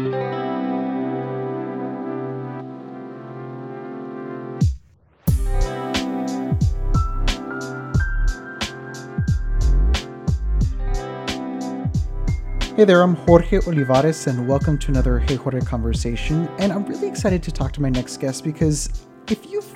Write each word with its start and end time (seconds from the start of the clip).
Hey 0.00 0.06
there, 12.86 13.02
I'm 13.02 13.14
Xorje 13.14 13.66
Olivares, 13.66 14.26
and 14.26 14.48
welcome 14.48 14.78
to 14.78 14.90
another 14.90 15.18
Hey 15.18 15.34
Jorge 15.34 15.60
conversation. 15.60 16.48
And 16.58 16.72
I'm 16.72 16.86
really 16.86 17.06
excited 17.06 17.42
to 17.42 17.52
talk 17.52 17.72
to 17.72 17.82
my 17.82 17.90
next 17.90 18.16
guest 18.16 18.42
because 18.42 19.04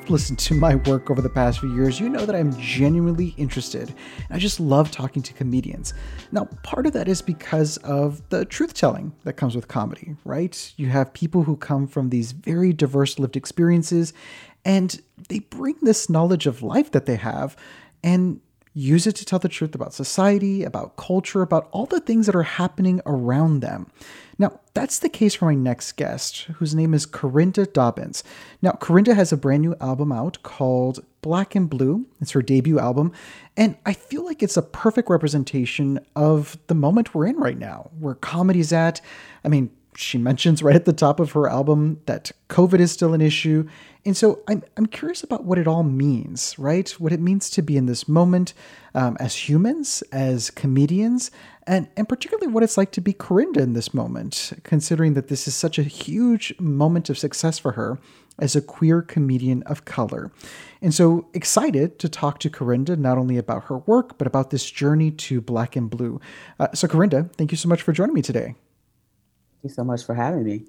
you've 0.04 0.10
listened 0.10 0.38
to 0.38 0.54
my 0.54 0.74
work 0.74 1.10
over 1.10 1.22
the 1.22 1.30
past 1.30 1.60
few 1.60 1.74
years, 1.74 1.98
you 1.98 2.10
know 2.10 2.26
that 2.26 2.36
I'm 2.36 2.54
genuinely 2.60 3.28
interested. 3.38 3.94
I 4.28 4.38
just 4.38 4.60
love 4.60 4.90
talking 4.90 5.22
to 5.22 5.32
comedians. 5.32 5.94
Now, 6.30 6.44
part 6.62 6.84
of 6.84 6.92
that 6.92 7.08
is 7.08 7.22
because 7.22 7.78
of 7.78 8.20
the 8.28 8.44
truth 8.44 8.74
telling 8.74 9.14
that 9.24 9.34
comes 9.34 9.56
with 9.56 9.66
comedy, 9.66 10.14
right? 10.26 10.74
You 10.76 10.88
have 10.88 11.14
people 11.14 11.44
who 11.44 11.56
come 11.56 11.86
from 11.86 12.10
these 12.10 12.32
very 12.32 12.74
diverse 12.74 13.18
lived 13.18 13.34
experiences, 13.34 14.12
and 14.62 15.00
they 15.30 15.38
bring 15.38 15.76
this 15.80 16.10
knowledge 16.10 16.46
of 16.46 16.62
life 16.62 16.90
that 16.90 17.06
they 17.06 17.16
have 17.16 17.56
and 18.02 18.40
use 18.74 19.06
it 19.06 19.16
to 19.16 19.24
tell 19.24 19.38
the 19.38 19.48
truth 19.48 19.74
about 19.74 19.94
society, 19.94 20.64
about 20.64 20.96
culture, 20.96 21.40
about 21.40 21.68
all 21.70 21.86
the 21.86 22.00
things 22.00 22.26
that 22.26 22.34
are 22.34 22.42
happening 22.42 23.00
around 23.06 23.60
them. 23.60 23.90
Now, 24.38 24.60
that's 24.74 24.98
the 24.98 25.08
case 25.08 25.34
for 25.34 25.46
my 25.46 25.54
next 25.54 25.92
guest, 25.92 26.42
whose 26.56 26.74
name 26.74 26.92
is 26.94 27.06
Karinda 27.06 27.72
Dobbins. 27.72 28.24
Now, 28.62 28.72
Karinda 28.72 29.14
has 29.14 29.32
a 29.32 29.36
brand 29.36 29.62
new 29.62 29.76
album 29.80 30.10
out 30.10 30.42
called 30.42 31.04
Black 31.22 31.54
and 31.54 31.70
Blue. 31.70 32.06
It's 32.20 32.32
her 32.32 32.42
debut 32.42 32.78
album, 32.78 33.12
and 33.56 33.76
I 33.86 33.92
feel 33.92 34.24
like 34.24 34.42
it's 34.42 34.56
a 34.56 34.62
perfect 34.62 35.08
representation 35.08 36.00
of 36.16 36.58
the 36.66 36.74
moment 36.74 37.14
we're 37.14 37.26
in 37.26 37.36
right 37.36 37.58
now, 37.58 37.90
where 37.98 38.14
comedy's 38.14 38.72
at. 38.72 39.00
I 39.44 39.48
mean, 39.48 39.70
she 39.96 40.18
mentions 40.18 40.62
right 40.62 40.76
at 40.76 40.84
the 40.84 40.92
top 40.92 41.20
of 41.20 41.32
her 41.32 41.48
album 41.48 42.00
that 42.06 42.32
COVID 42.48 42.80
is 42.80 42.92
still 42.92 43.14
an 43.14 43.20
issue. 43.20 43.68
And 44.04 44.16
so 44.16 44.40
I'm, 44.48 44.62
I'm 44.76 44.86
curious 44.86 45.22
about 45.22 45.44
what 45.44 45.58
it 45.58 45.66
all 45.66 45.82
means, 45.82 46.58
right? 46.58 46.88
What 46.98 47.12
it 47.12 47.20
means 47.20 47.48
to 47.50 47.62
be 47.62 47.76
in 47.76 47.86
this 47.86 48.06
moment 48.06 48.52
um, 48.94 49.16
as 49.18 49.48
humans, 49.48 50.02
as 50.12 50.50
comedians, 50.50 51.30
and, 51.66 51.88
and 51.96 52.08
particularly 52.08 52.52
what 52.52 52.62
it's 52.62 52.76
like 52.76 52.92
to 52.92 53.00
be 53.00 53.14
Karinda 53.14 53.58
in 53.58 53.72
this 53.72 53.94
moment, 53.94 54.52
considering 54.62 55.14
that 55.14 55.28
this 55.28 55.48
is 55.48 55.54
such 55.54 55.78
a 55.78 55.82
huge 55.82 56.54
moment 56.60 57.08
of 57.08 57.18
success 57.18 57.58
for 57.58 57.72
her 57.72 57.98
as 58.38 58.56
a 58.56 58.60
queer 58.60 59.00
comedian 59.00 59.62
of 59.62 59.84
color. 59.84 60.32
And 60.82 60.92
so 60.92 61.28
excited 61.32 61.98
to 62.00 62.08
talk 62.08 62.40
to 62.40 62.50
Karinda 62.50 62.98
not 62.98 63.16
only 63.16 63.38
about 63.38 63.64
her 63.64 63.78
work, 63.78 64.18
but 64.18 64.26
about 64.26 64.50
this 64.50 64.70
journey 64.70 65.10
to 65.12 65.40
black 65.40 65.76
and 65.76 65.88
blue. 65.88 66.20
Uh, 66.58 66.68
so, 66.74 66.88
Karinda, 66.88 67.32
thank 67.36 67.52
you 67.52 67.56
so 67.56 67.68
much 67.68 67.80
for 67.80 67.92
joining 67.92 68.14
me 68.14 68.22
today 68.22 68.54
you 69.64 69.70
so 69.70 69.84
much 69.84 70.04
for 70.04 70.14
having 70.14 70.44
me. 70.44 70.64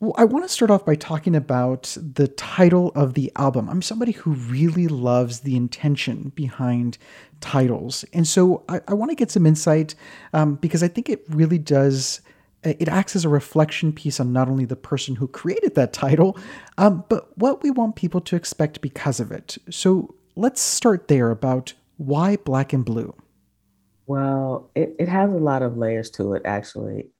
Well, 0.00 0.14
I 0.16 0.24
want 0.24 0.44
to 0.44 0.48
start 0.48 0.70
off 0.70 0.86
by 0.86 0.94
talking 0.94 1.34
about 1.34 1.96
the 2.00 2.28
title 2.28 2.92
of 2.94 3.14
the 3.14 3.32
album. 3.34 3.68
I'm 3.68 3.82
somebody 3.82 4.12
who 4.12 4.30
really 4.30 4.86
loves 4.86 5.40
the 5.40 5.56
intention 5.56 6.30
behind 6.36 6.98
titles. 7.40 8.04
And 8.12 8.26
so 8.26 8.62
I, 8.68 8.80
I 8.86 8.94
want 8.94 9.10
to 9.10 9.16
get 9.16 9.32
some 9.32 9.44
insight 9.44 9.96
um, 10.32 10.54
because 10.54 10.84
I 10.84 10.88
think 10.88 11.08
it 11.08 11.24
really 11.28 11.58
does. 11.58 12.20
It 12.62 12.88
acts 12.88 13.16
as 13.16 13.24
a 13.24 13.28
reflection 13.28 13.92
piece 13.92 14.20
on 14.20 14.32
not 14.32 14.48
only 14.48 14.64
the 14.64 14.76
person 14.76 15.16
who 15.16 15.26
created 15.26 15.74
that 15.74 15.92
title, 15.92 16.38
um, 16.76 17.04
but 17.08 17.36
what 17.36 17.64
we 17.64 17.70
want 17.72 17.96
people 17.96 18.20
to 18.20 18.36
expect 18.36 18.80
because 18.80 19.18
of 19.18 19.32
it. 19.32 19.58
So 19.68 20.14
let's 20.36 20.60
start 20.60 21.08
there 21.08 21.30
about 21.30 21.74
why 21.96 22.36
black 22.36 22.72
and 22.72 22.84
blue. 22.84 23.14
Well, 24.06 24.70
it, 24.74 24.94
it 24.98 25.08
has 25.08 25.30
a 25.30 25.36
lot 25.36 25.62
of 25.62 25.76
layers 25.76 26.10
to 26.12 26.34
it, 26.34 26.42
actually. 26.44 27.10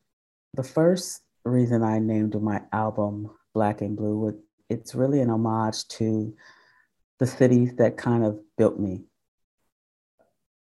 The 0.55 0.63
first 0.63 1.23
reason 1.45 1.83
I 1.83 1.99
named 1.99 2.41
my 2.41 2.63
album 2.73 3.31
Black 3.55 3.81
and 3.81 3.97
Blue, 3.97 4.41
it's 4.69 4.95
really 4.95 5.21
an 5.21 5.31
homage 5.31 5.87
to 5.89 6.35
the 7.19 7.27
cities 7.27 7.75
that 7.77 7.97
kind 7.97 8.25
of 8.25 8.39
built 8.57 8.79
me. 8.79 9.05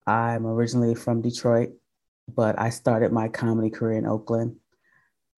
I'm 0.05 0.45
originally 0.45 0.95
from 0.95 1.21
Detroit, 1.21 1.71
but 2.33 2.59
I 2.59 2.69
started 2.69 3.11
my 3.11 3.27
comedy 3.27 3.69
career 3.69 3.97
in 3.97 4.05
Oakland. 4.05 4.57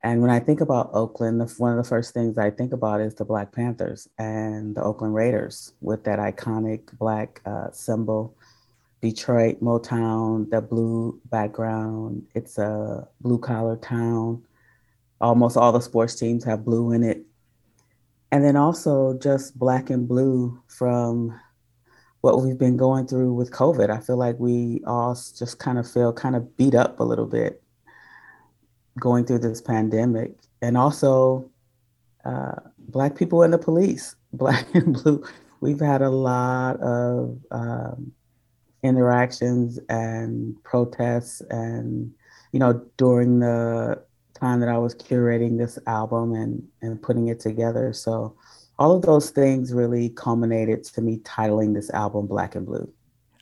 And 0.01 0.21
when 0.21 0.29
I 0.31 0.39
think 0.39 0.61
about 0.61 0.91
Oakland, 0.93 1.41
one 1.57 1.71
of 1.71 1.83
the 1.83 1.89
first 1.89 2.13
things 2.13 2.37
I 2.37 2.51
think 2.51 2.71
about 2.71 3.01
is 3.01 3.15
the 3.15 3.25
Black 3.25 3.51
Panthers 3.51 4.07
and 4.17 4.75
the 4.75 4.81
Oakland 4.81 5.13
Raiders 5.13 5.73
with 5.81 6.05
that 6.05 6.19
iconic 6.19 6.97
black 6.97 7.41
uh, 7.45 7.71
symbol 7.71 8.37
Detroit, 9.01 9.61
Motown, 9.61 10.49
the 10.49 10.61
blue 10.61 11.19
background. 11.25 12.23
It's 12.35 12.57
a 12.57 13.07
blue 13.21 13.39
collar 13.39 13.77
town. 13.77 14.43
Almost 15.21 15.57
all 15.57 15.71
the 15.71 15.79
sports 15.79 16.15
teams 16.15 16.43
have 16.43 16.65
blue 16.65 16.91
in 16.91 17.03
it. 17.03 17.23
And 18.31 18.43
then 18.43 18.55
also 18.55 19.17
just 19.17 19.57
black 19.57 19.89
and 19.89 20.07
blue 20.07 20.61
from 20.67 21.39
what 22.21 22.41
we've 22.41 22.57
been 22.57 22.77
going 22.77 23.07
through 23.07 23.33
with 23.33 23.51
COVID. 23.51 23.89
I 23.89 23.99
feel 23.99 24.17
like 24.17 24.37
we 24.39 24.81
all 24.85 25.13
just 25.13 25.59
kind 25.59 25.79
of 25.79 25.89
feel 25.89 26.11
kind 26.11 26.35
of 26.35 26.57
beat 26.57 26.75
up 26.75 26.99
a 26.99 27.03
little 27.03 27.25
bit 27.25 27.63
going 28.99 29.25
through 29.25 29.39
this 29.39 29.61
pandemic. 29.61 30.33
And 30.61 30.77
also, 30.77 31.49
uh, 32.25 32.55
Black 32.77 33.15
people 33.15 33.43
and 33.43 33.53
the 33.53 33.57
police, 33.57 34.15
Black 34.33 34.73
and 34.75 34.93
Blue. 34.93 35.23
We've 35.61 35.79
had 35.79 36.01
a 36.01 36.09
lot 36.09 36.79
of 36.81 37.37
um, 37.51 38.13
interactions 38.83 39.79
and 39.89 40.61
protests 40.63 41.41
and 41.49 42.11
you 42.51 42.59
know 42.59 42.81
during 42.97 43.39
the 43.39 44.01
time 44.33 44.59
that 44.61 44.69
I 44.69 44.77
was 44.77 44.95
curating 44.95 45.57
this 45.57 45.77
album 45.87 46.33
and 46.33 46.65
and 46.81 47.01
putting 47.01 47.27
it 47.27 47.39
together 47.39 47.93
so 47.93 48.35
all 48.79 48.95
of 48.95 49.01
those 49.01 49.29
things 49.29 49.73
really 49.73 50.09
culminated 50.09 50.85
to 50.85 51.01
me 51.01 51.17
titling 51.17 51.73
this 51.73 51.89
album 51.91 52.25
Black 52.25 52.55
and 52.55 52.65
Blue. 52.65 52.91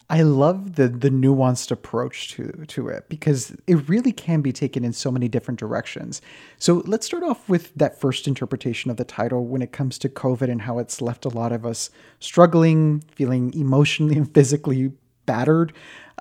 I 0.10 0.22
love 0.22 0.76
the 0.76 0.88
the 0.88 1.10
nuanced 1.10 1.70
approach 1.70 2.30
to 2.30 2.66
to 2.68 2.88
it 2.88 3.08
because 3.10 3.56
it 3.68 3.88
really 3.90 4.14
can 4.14 4.42
be 4.42 4.54
taken 4.54 4.86
in 4.86 4.94
so 4.94 5.12
many 5.12 5.28
different 5.28 5.60
directions. 5.60 6.22
So 6.58 6.82
let's 6.86 7.06
start 7.06 7.24
off 7.24 7.48
with 7.50 7.74
that 7.76 8.00
first 8.00 8.26
interpretation 8.28 8.90
of 8.90 8.98
the 8.98 9.04
title 9.04 9.46
when 9.46 9.62
it 9.62 9.74
comes 9.74 9.98
to 10.00 10.10
COVID 10.10 10.50
and 10.50 10.62
how 10.62 10.80
it's 10.80 11.02
left 11.02 11.26
a 11.26 11.30
lot 11.30 11.52
of 11.52 11.66
us 11.66 11.90
struggling, 12.20 13.04
feeling 13.12 13.54
emotionally 13.54 14.16
and 14.16 14.34
physically 14.34 14.94
battered. 15.28 15.74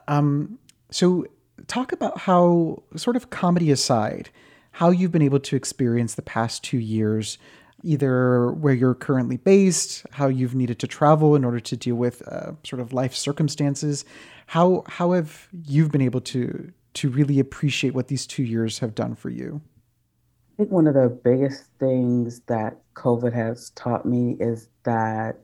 Um, 0.08 0.58
so, 0.90 1.24
talk 1.66 1.92
about 1.92 2.18
how, 2.18 2.82
sort 2.96 3.16
of 3.16 3.30
comedy 3.30 3.70
aside, 3.70 4.28
how 4.72 4.90
you've 4.90 5.10
been 5.10 5.22
able 5.22 5.40
to 5.40 5.56
experience 5.56 6.14
the 6.14 6.22
past 6.22 6.62
two 6.62 6.78
years, 6.78 7.38
either 7.82 8.52
where 8.52 8.74
you're 8.74 8.94
currently 8.94 9.38
based, 9.38 10.04
how 10.10 10.26
you've 10.26 10.54
needed 10.54 10.78
to 10.80 10.86
travel 10.86 11.34
in 11.34 11.44
order 11.44 11.60
to 11.60 11.76
deal 11.76 11.94
with 11.94 12.26
uh, 12.28 12.52
sort 12.62 12.80
of 12.80 12.92
life 12.92 13.14
circumstances. 13.14 14.04
How 14.46 14.84
how 14.86 15.12
have 15.12 15.48
you 15.66 15.88
been 15.88 16.02
able 16.02 16.20
to 16.20 16.72
to 16.94 17.08
really 17.08 17.40
appreciate 17.40 17.94
what 17.94 18.08
these 18.08 18.26
two 18.26 18.42
years 18.42 18.78
have 18.80 18.94
done 18.94 19.14
for 19.14 19.30
you? 19.30 19.62
I 20.52 20.56
think 20.58 20.70
one 20.70 20.86
of 20.86 20.94
the 20.94 21.08
biggest 21.08 21.64
things 21.78 22.40
that 22.46 22.78
COVID 22.94 23.32
has 23.34 23.70
taught 23.70 24.06
me 24.06 24.36
is 24.40 24.68
that 24.84 25.38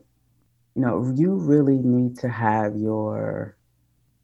you 0.75 0.83
know, 0.83 1.13
you 1.15 1.35
really 1.35 1.79
need 1.79 2.19
to 2.19 2.29
have 2.29 2.77
your 2.77 3.57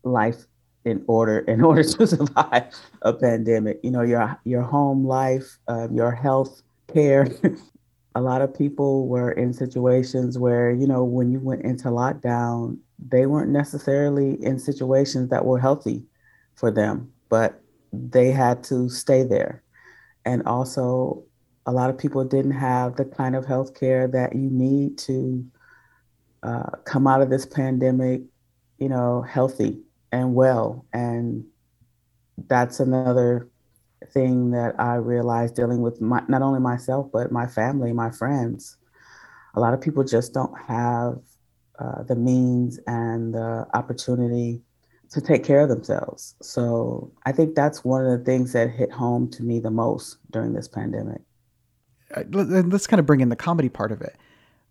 life 0.02 0.46
in 0.84 1.04
order 1.06 1.38
in 1.48 1.62
order 1.62 1.82
to 1.82 2.06
survive 2.06 2.64
a 3.02 3.12
pandemic. 3.12 3.80
You 3.82 3.90
know, 3.90 4.02
your 4.02 4.38
your 4.44 4.62
home 4.62 5.06
life, 5.06 5.58
uh, 5.68 5.88
your 5.90 6.12
health 6.12 6.62
care. 6.92 7.28
a 8.14 8.20
lot 8.20 8.42
of 8.42 8.52
people 8.52 9.06
were 9.06 9.30
in 9.32 9.52
situations 9.52 10.38
where, 10.38 10.72
you 10.72 10.88
know, 10.88 11.04
when 11.04 11.30
you 11.30 11.38
went 11.38 11.62
into 11.62 11.88
lockdown, 11.88 12.76
they 12.98 13.26
weren't 13.26 13.50
necessarily 13.50 14.42
in 14.42 14.58
situations 14.58 15.30
that 15.30 15.44
were 15.44 15.60
healthy 15.60 16.02
for 16.56 16.70
them, 16.70 17.12
but 17.28 17.62
they 17.92 18.32
had 18.32 18.64
to 18.64 18.88
stay 18.88 19.22
there. 19.22 19.62
And 20.24 20.42
also, 20.46 21.22
a 21.64 21.70
lot 21.72 21.90
of 21.90 21.98
people 21.98 22.24
didn't 22.24 22.52
have 22.52 22.96
the 22.96 23.04
kind 23.04 23.36
of 23.36 23.46
health 23.46 23.78
care 23.78 24.08
that 24.08 24.34
you 24.34 24.50
need 24.50 24.98
to 24.98 25.44
uh, 26.42 26.70
come 26.84 27.06
out 27.06 27.22
of 27.22 27.30
this 27.30 27.46
pandemic, 27.46 28.22
you 28.78 28.88
know, 28.88 29.22
healthy 29.22 29.80
and 30.12 30.34
well. 30.34 30.86
And 30.92 31.44
that's 32.46 32.80
another 32.80 33.48
thing 34.12 34.52
that 34.52 34.78
I 34.78 34.94
realized 34.94 35.56
dealing 35.56 35.82
with 35.82 36.00
my, 36.00 36.22
not 36.28 36.42
only 36.42 36.60
myself, 36.60 37.10
but 37.12 37.32
my 37.32 37.46
family, 37.46 37.92
my 37.92 38.10
friends. 38.10 38.76
A 39.54 39.60
lot 39.60 39.74
of 39.74 39.80
people 39.80 40.04
just 40.04 40.32
don't 40.32 40.56
have 40.68 41.18
uh, 41.78 42.02
the 42.04 42.14
means 42.14 42.78
and 42.86 43.34
the 43.34 43.66
opportunity 43.74 44.62
to 45.10 45.20
take 45.20 45.42
care 45.42 45.60
of 45.60 45.68
themselves. 45.68 46.34
So 46.42 47.12
I 47.24 47.32
think 47.32 47.54
that's 47.54 47.84
one 47.84 48.04
of 48.04 48.18
the 48.18 48.24
things 48.24 48.52
that 48.52 48.70
hit 48.70 48.92
home 48.92 49.30
to 49.32 49.42
me 49.42 49.58
the 49.58 49.70
most 49.70 50.18
during 50.30 50.52
this 50.52 50.68
pandemic. 50.68 51.22
Uh, 52.14 52.22
let's 52.30 52.86
kind 52.86 53.00
of 53.00 53.06
bring 53.06 53.20
in 53.20 53.28
the 53.28 53.36
comedy 53.36 53.68
part 53.68 53.90
of 53.90 54.00
it 54.02 54.16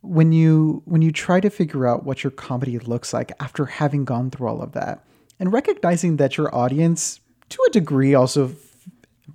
when 0.01 0.31
you 0.31 0.81
when 0.85 1.01
you 1.01 1.11
try 1.11 1.39
to 1.39 1.49
figure 1.49 1.87
out 1.87 2.03
what 2.03 2.23
your 2.23 2.31
comedy 2.31 2.77
looks 2.79 3.13
like 3.13 3.31
after 3.39 3.65
having 3.65 4.05
gone 4.05 4.29
through 4.29 4.47
all 4.47 4.61
of 4.61 4.73
that 4.73 5.03
and 5.39 5.51
recognizing 5.51 6.17
that 6.17 6.37
your 6.37 6.53
audience 6.53 7.19
to 7.49 7.57
a 7.67 7.71
degree 7.71 8.13
also 8.13 8.55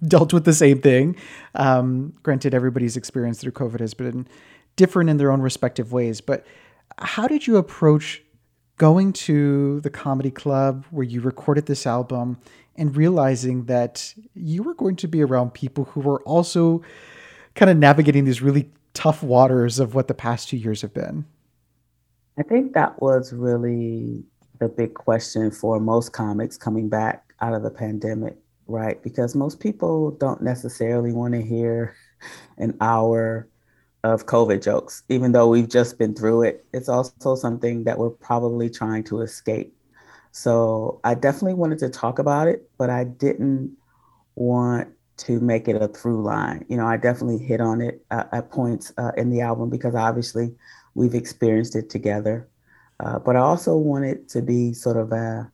dealt 0.07 0.33
with 0.33 0.45
the 0.45 0.53
same 0.53 0.81
thing. 0.81 1.17
Um, 1.55 2.15
granted, 2.23 2.55
everybody's 2.55 2.97
experience 2.97 3.41
through 3.41 3.53
COVID 3.53 3.81
has 3.81 3.95
been 3.95 4.27
different 4.77 5.11
in 5.11 5.17
their 5.17 5.31
own 5.31 5.41
respective 5.41 5.93
ways. 5.93 6.21
But 6.21 6.47
how 6.99 7.29
did 7.29 7.47
you 7.47 7.57
approach 7.57 8.23
going 8.79 9.13
to 9.13 9.81
the 9.81 9.91
comedy 9.91 10.31
club 10.31 10.85
where 10.91 11.05
you 11.05 11.21
recorded 11.21 11.67
this 11.67 11.87
album 11.87 12.39
and 12.77 12.97
realizing 12.97 13.67
that 13.67 14.15
you 14.35 14.63
were 14.63 14.75
going 14.75 14.97
to 14.97 15.07
be 15.07 15.23
around 15.23 15.53
people 15.53 15.85
who 15.85 16.01
were 16.01 16.21
also 16.23 16.83
kind 17.55 17.71
of 17.71 17.77
navigating 17.77 18.25
these 18.25 18.41
really 18.41 18.71
tough 18.95 19.23
waters 19.23 19.79
of 19.81 19.95
what 19.95 20.09
the 20.09 20.15
past 20.15 20.49
two 20.49 20.57
years 20.57 20.83
have 20.83 20.95
been? 20.95 21.25
I 22.39 22.43
think 22.43 22.73
that 22.75 23.01
was 23.01 23.33
really 23.33 24.25
the 24.59 24.69
big 24.69 24.95
question 24.95 25.51
for 25.51 25.81
most 25.81 26.13
comics 26.13 26.57
coming 26.57 26.89
back 26.89 27.35
out 27.41 27.55
of 27.55 27.63
the 27.63 27.71
pandemic, 27.71 28.37
right? 28.67 29.03
Because 29.03 29.35
most 29.35 29.61
people 29.61 30.13
don't 30.13 30.43
necessarily 30.43 31.13
want 31.13 31.35
to 31.35 31.43
hear 31.43 31.95
an 32.59 32.77
hour 32.81 33.49
of 34.05 34.27
COVID 34.27 34.63
jokes, 34.63 35.03
even 35.09 35.33
though 35.33 35.49
we've 35.49 35.69
just 35.69 35.99
been 35.99 36.15
through 36.15 36.43
it. 36.43 36.65
It's 36.73 36.89
also 36.89 37.35
something 37.35 37.85
that 37.85 37.99
we're 37.99 38.11
probably 38.11 38.69
trying 38.69 39.05
to 39.05 39.21
escape. 39.21 39.77
So 40.33 41.01
I 41.05 41.15
definitely 41.15 41.55
wanted 41.55 41.79
to 41.81 41.91
talk 41.91 42.19
about 42.19 42.49
it, 42.49 42.69
but 42.79 42.91
I 42.91 43.05
didn't 43.05 43.77
want 44.35 44.89
to 45.23 45.41
make 45.41 45.69
it 45.69 45.81
a 45.81 45.89
through 45.89 46.23
line. 46.23 46.65
You 46.69 46.77
know, 46.77 46.87
I 46.87 46.97
definitely 46.97 47.39
hit 47.39 47.61
on 47.61 47.81
it 47.81 48.05
uh, 48.11 48.25
at 48.33 48.51
points 48.51 48.93
uh, 48.99 49.13
in 49.17 49.31
the 49.31 49.41
album 49.41 49.71
because 49.71 49.95
obviously 49.95 50.55
we've 50.95 51.15
experienced 51.15 51.77
it 51.77 51.91
together. 51.91 52.49
Uh, 53.01 53.19
but 53.19 53.37
I 53.37 53.41
also 53.41 53.77
want 53.77 54.05
it 54.05 54.29
to 54.31 54.43
be 54.43 54.73
sort 54.73 54.97
of 54.97 55.13
a, 55.13 55.51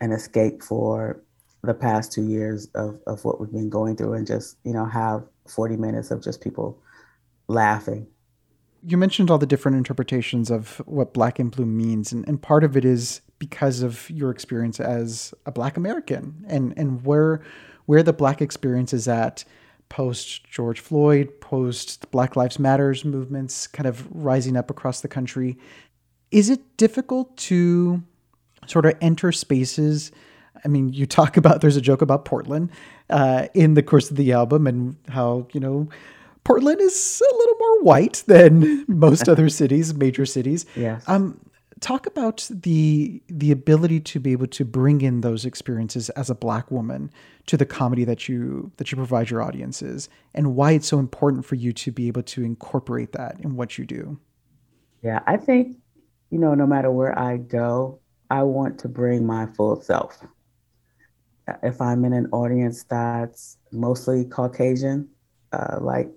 an 0.00 0.12
escape 0.12 0.62
for 0.62 1.22
the 1.62 1.74
past 1.74 2.12
two 2.12 2.24
years 2.24 2.68
of, 2.74 3.00
of 3.06 3.24
what 3.24 3.40
we've 3.40 3.52
been 3.52 3.68
going 3.68 3.96
through 3.96 4.14
and 4.14 4.26
just, 4.26 4.56
you 4.64 4.72
know, 4.72 4.84
have 4.84 5.24
40 5.48 5.76
minutes 5.76 6.10
of 6.10 6.22
just 6.22 6.40
people 6.40 6.80
laughing. 7.48 8.06
You 8.84 8.96
mentioned 8.96 9.30
all 9.30 9.38
the 9.38 9.46
different 9.46 9.76
interpretations 9.76 10.50
of 10.50 10.80
what 10.86 11.12
black 11.12 11.40
and 11.40 11.50
blue 11.50 11.66
means, 11.66 12.12
and, 12.12 12.26
and 12.28 12.40
part 12.40 12.62
of 12.62 12.76
it 12.76 12.84
is 12.84 13.22
because 13.38 13.82
of 13.82 14.08
your 14.08 14.30
experience 14.30 14.78
as 14.78 15.34
a 15.46 15.52
black 15.52 15.76
American 15.76 16.44
and, 16.48 16.74
and 16.76 17.04
where 17.04 17.42
where 17.88 18.02
the 18.02 18.12
black 18.12 18.42
experience 18.42 18.92
is 18.92 19.08
at 19.08 19.44
post 19.88 20.44
George 20.44 20.78
Floyd, 20.78 21.40
post 21.40 22.10
Black 22.10 22.36
Lives 22.36 22.58
Matters 22.58 23.02
movements 23.02 23.66
kind 23.66 23.86
of 23.86 24.06
rising 24.14 24.58
up 24.58 24.70
across 24.70 25.00
the 25.00 25.08
country. 25.08 25.56
Is 26.30 26.50
it 26.50 26.76
difficult 26.76 27.34
to 27.38 28.02
sort 28.66 28.84
of 28.84 28.92
enter 29.00 29.32
spaces? 29.32 30.12
I 30.62 30.68
mean, 30.68 30.92
you 30.92 31.06
talk 31.06 31.38
about 31.38 31.62
there's 31.62 31.78
a 31.78 31.80
joke 31.80 32.02
about 32.02 32.26
Portland 32.26 32.72
uh, 33.08 33.46
in 33.54 33.72
the 33.72 33.82
course 33.82 34.10
of 34.10 34.18
the 34.18 34.32
album 34.32 34.66
and 34.66 34.94
how, 35.08 35.48
you 35.54 35.60
know, 35.60 35.88
Portland 36.44 36.82
is 36.82 37.22
a 37.22 37.36
little 37.36 37.56
more 37.58 37.82
white 37.84 38.22
than 38.26 38.84
most 38.88 39.28
other 39.30 39.48
cities, 39.48 39.94
major 39.94 40.26
cities. 40.26 40.66
Yeah. 40.76 41.00
Um, 41.06 41.40
talk 41.80 42.06
about 42.06 42.48
the 42.50 43.22
the 43.28 43.52
ability 43.52 44.00
to 44.00 44.20
be 44.20 44.32
able 44.32 44.46
to 44.46 44.64
bring 44.64 45.00
in 45.00 45.20
those 45.20 45.44
experiences 45.44 46.08
as 46.10 46.30
a 46.30 46.34
black 46.34 46.70
woman 46.70 47.10
to 47.46 47.56
the 47.56 47.66
comedy 47.66 48.04
that 48.04 48.28
you 48.28 48.70
that 48.76 48.90
you 48.90 48.96
provide 48.96 49.30
your 49.30 49.42
audiences 49.42 50.08
and 50.34 50.54
why 50.54 50.72
it's 50.72 50.88
so 50.88 50.98
important 50.98 51.44
for 51.44 51.54
you 51.54 51.72
to 51.72 51.90
be 51.90 52.08
able 52.08 52.22
to 52.22 52.42
incorporate 52.42 53.12
that 53.12 53.38
in 53.40 53.56
what 53.56 53.78
you 53.78 53.86
do. 53.86 54.18
Yeah 55.02 55.20
i 55.26 55.36
think 55.36 55.76
you 56.30 56.38
know 56.38 56.54
no 56.54 56.66
matter 56.66 56.90
where 56.90 57.18
i 57.18 57.36
go 57.36 58.00
i 58.30 58.42
want 58.42 58.78
to 58.80 58.88
bring 58.88 59.26
my 59.26 59.46
full 59.46 59.80
self. 59.80 60.18
If 61.62 61.80
i'm 61.80 62.04
in 62.04 62.12
an 62.12 62.28
audience 62.32 62.84
that's 62.84 63.56
mostly 63.72 64.24
caucasian 64.24 65.08
uh, 65.52 65.78
like 65.80 66.10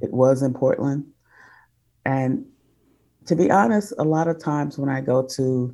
it 0.00 0.12
was 0.12 0.42
in 0.42 0.54
portland 0.54 1.04
and 2.04 2.46
to 3.30 3.36
be 3.36 3.48
honest, 3.48 3.92
a 3.96 4.02
lot 4.02 4.26
of 4.26 4.42
times 4.42 4.76
when 4.76 4.88
I 4.88 5.00
go 5.00 5.22
to 5.36 5.72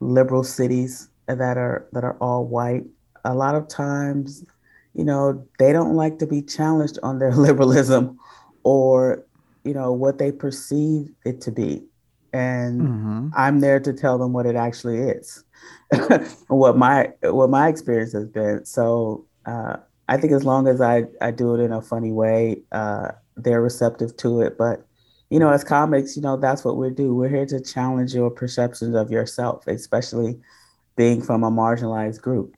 liberal 0.00 0.42
cities 0.42 1.08
that 1.28 1.56
are 1.56 1.86
that 1.92 2.02
are 2.02 2.16
all 2.20 2.46
white, 2.46 2.82
a 3.24 3.32
lot 3.32 3.54
of 3.54 3.68
times, 3.68 4.44
you 4.92 5.04
know, 5.04 5.46
they 5.60 5.72
don't 5.72 5.94
like 5.94 6.18
to 6.18 6.26
be 6.26 6.42
challenged 6.42 6.98
on 7.04 7.20
their 7.20 7.32
liberalism 7.46 8.18
or, 8.64 9.24
you 9.62 9.72
know, 9.72 9.92
what 9.92 10.18
they 10.18 10.32
perceive 10.32 11.08
it 11.24 11.40
to 11.42 11.52
be. 11.52 11.84
And 12.32 12.80
mm-hmm. 12.80 13.28
I'm 13.36 13.60
there 13.60 13.78
to 13.78 13.92
tell 13.92 14.18
them 14.18 14.32
what 14.32 14.44
it 14.44 14.56
actually 14.56 14.98
is. 14.98 15.44
what 16.48 16.76
my 16.76 17.12
what 17.22 17.50
my 17.50 17.68
experience 17.68 18.14
has 18.14 18.26
been. 18.26 18.64
So 18.64 19.24
uh, 19.46 19.76
I 20.08 20.16
think 20.16 20.32
as 20.32 20.42
long 20.42 20.66
as 20.66 20.80
I, 20.80 21.04
I 21.20 21.30
do 21.30 21.54
it 21.54 21.60
in 21.60 21.70
a 21.70 21.80
funny 21.80 22.10
way, 22.10 22.62
uh, 22.72 23.12
they're 23.36 23.62
receptive 23.62 24.16
to 24.16 24.40
it. 24.40 24.58
But 24.58 24.87
you 25.30 25.38
know, 25.38 25.50
as 25.50 25.62
comics, 25.62 26.16
you 26.16 26.22
know, 26.22 26.36
that's 26.36 26.64
what 26.64 26.76
we 26.76 26.90
do. 26.90 27.14
We're 27.14 27.28
here 27.28 27.46
to 27.46 27.60
challenge 27.60 28.14
your 28.14 28.30
perceptions 28.30 28.94
of 28.94 29.10
yourself, 29.10 29.66
especially 29.66 30.40
being 30.96 31.22
from 31.22 31.44
a 31.44 31.50
marginalized 31.50 32.22
group. 32.22 32.54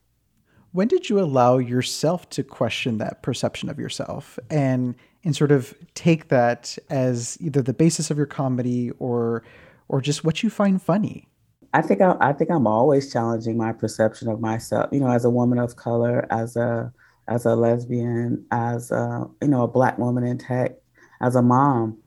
When 0.72 0.86
did 0.86 1.10
you 1.10 1.18
allow 1.18 1.58
yourself 1.58 2.30
to 2.30 2.44
question 2.44 2.98
that 2.98 3.22
perception 3.22 3.68
of 3.68 3.78
yourself 3.78 4.38
and 4.50 4.94
and 5.22 5.36
sort 5.36 5.52
of 5.52 5.74
take 5.94 6.28
that 6.28 6.78
as 6.88 7.36
either 7.40 7.60
the 7.60 7.74
basis 7.74 8.10
of 8.10 8.16
your 8.16 8.26
comedy 8.26 8.90
or 8.98 9.42
or 9.88 10.00
just 10.00 10.24
what 10.24 10.42
you 10.42 10.48
find 10.50 10.80
funny? 10.80 11.26
I 11.74 11.82
think 11.82 12.00
I, 12.00 12.16
I 12.20 12.32
think 12.32 12.50
I'm 12.50 12.68
always 12.68 13.12
challenging 13.12 13.56
my 13.56 13.72
perception 13.72 14.28
of 14.28 14.40
myself. 14.40 14.90
You 14.92 15.00
know, 15.00 15.10
as 15.10 15.24
a 15.24 15.30
woman 15.30 15.58
of 15.58 15.74
color, 15.74 16.26
as 16.30 16.54
a 16.54 16.92
as 17.26 17.44
a 17.44 17.56
lesbian, 17.56 18.44
as 18.52 18.92
a 18.92 19.26
you 19.42 19.48
know 19.48 19.64
a 19.64 19.68
black 19.68 19.98
woman 19.98 20.22
in 20.22 20.38
tech, 20.38 20.76
as 21.20 21.34
a 21.34 21.42
mom 21.42 21.98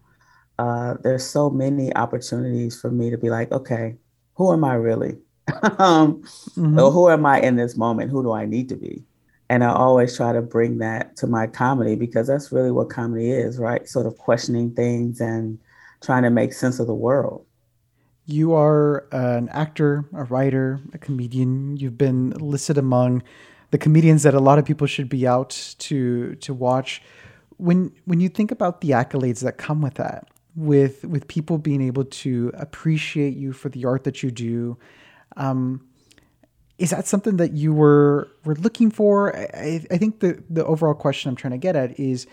uh, 0.59 0.95
there's 1.03 1.25
so 1.25 1.49
many 1.49 1.95
opportunities 1.95 2.79
for 2.79 2.91
me 2.91 3.09
to 3.09 3.17
be 3.17 3.29
like, 3.29 3.51
okay, 3.51 3.95
who 4.35 4.53
am 4.53 4.63
I 4.63 4.75
really? 4.75 5.17
um, 5.79 6.21
mm-hmm. 6.23 6.79
Or 6.79 6.91
who 6.91 7.09
am 7.09 7.25
I 7.25 7.41
in 7.41 7.55
this 7.55 7.75
moment? 7.75 8.11
Who 8.11 8.23
do 8.23 8.31
I 8.31 8.45
need 8.45 8.69
to 8.69 8.75
be? 8.75 9.03
And 9.49 9.63
I 9.63 9.73
always 9.73 10.15
try 10.15 10.31
to 10.31 10.41
bring 10.41 10.77
that 10.77 11.15
to 11.17 11.27
my 11.27 11.47
comedy 11.47 11.95
because 11.95 12.27
that's 12.27 12.51
really 12.51 12.71
what 12.71 12.89
comedy 12.89 13.31
is, 13.31 13.59
right? 13.59 13.87
Sort 13.87 14.05
of 14.05 14.17
questioning 14.17 14.73
things 14.73 15.19
and 15.19 15.59
trying 16.01 16.23
to 16.23 16.29
make 16.29 16.53
sense 16.53 16.79
of 16.79 16.87
the 16.87 16.93
world. 16.93 17.45
You 18.25 18.53
are 18.53 19.05
an 19.11 19.49
actor, 19.49 20.05
a 20.13 20.23
writer, 20.23 20.79
a 20.93 20.97
comedian. 20.97 21.75
You've 21.75 21.97
been 21.97 22.31
listed 22.31 22.77
among 22.77 23.21
the 23.71 23.77
comedians 23.77 24.23
that 24.23 24.33
a 24.33 24.39
lot 24.39 24.59
of 24.59 24.65
people 24.65 24.87
should 24.87 25.09
be 25.09 25.27
out 25.27 25.75
to 25.79 26.35
to 26.35 26.53
watch. 26.53 27.01
When 27.57 27.91
when 28.05 28.21
you 28.21 28.29
think 28.29 28.49
about 28.49 28.79
the 28.79 28.91
accolades 28.91 29.41
that 29.41 29.57
come 29.57 29.81
with 29.81 29.95
that, 29.95 30.29
with 30.55 31.03
with 31.05 31.27
people 31.27 31.57
being 31.57 31.81
able 31.81 32.05
to 32.05 32.51
appreciate 32.55 33.35
you 33.35 33.53
for 33.53 33.69
the 33.69 33.85
art 33.85 34.03
that 34.03 34.23
you 34.23 34.31
do. 34.31 34.77
Um, 35.35 35.87
is 36.77 36.89
that 36.89 37.07
something 37.07 37.37
that 37.37 37.53
you 37.53 37.73
were 37.73 38.29
were 38.45 38.55
looking 38.55 38.91
for? 38.91 39.35
I, 39.35 39.85
I 39.89 39.97
think 39.97 40.19
the 40.19 40.43
the 40.49 40.65
overall 40.65 40.93
question 40.93 41.29
I'm 41.29 41.35
trying 41.35 41.51
to 41.51 41.57
get 41.57 41.75
at 41.75 41.99
is 41.99 42.27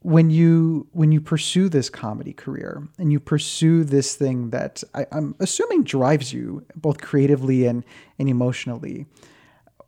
when 0.00 0.30
you 0.30 0.86
when 0.92 1.12
you 1.12 1.20
pursue 1.20 1.68
this 1.68 1.90
comedy 1.90 2.32
career 2.32 2.86
and 2.98 3.10
you 3.10 3.18
pursue 3.18 3.84
this 3.84 4.14
thing 4.14 4.50
that 4.50 4.84
I, 4.94 5.06
I'm 5.12 5.34
assuming 5.40 5.84
drives 5.84 6.32
you 6.32 6.64
both 6.74 7.00
creatively 7.00 7.66
and 7.66 7.84
and 8.18 8.28
emotionally. 8.28 9.06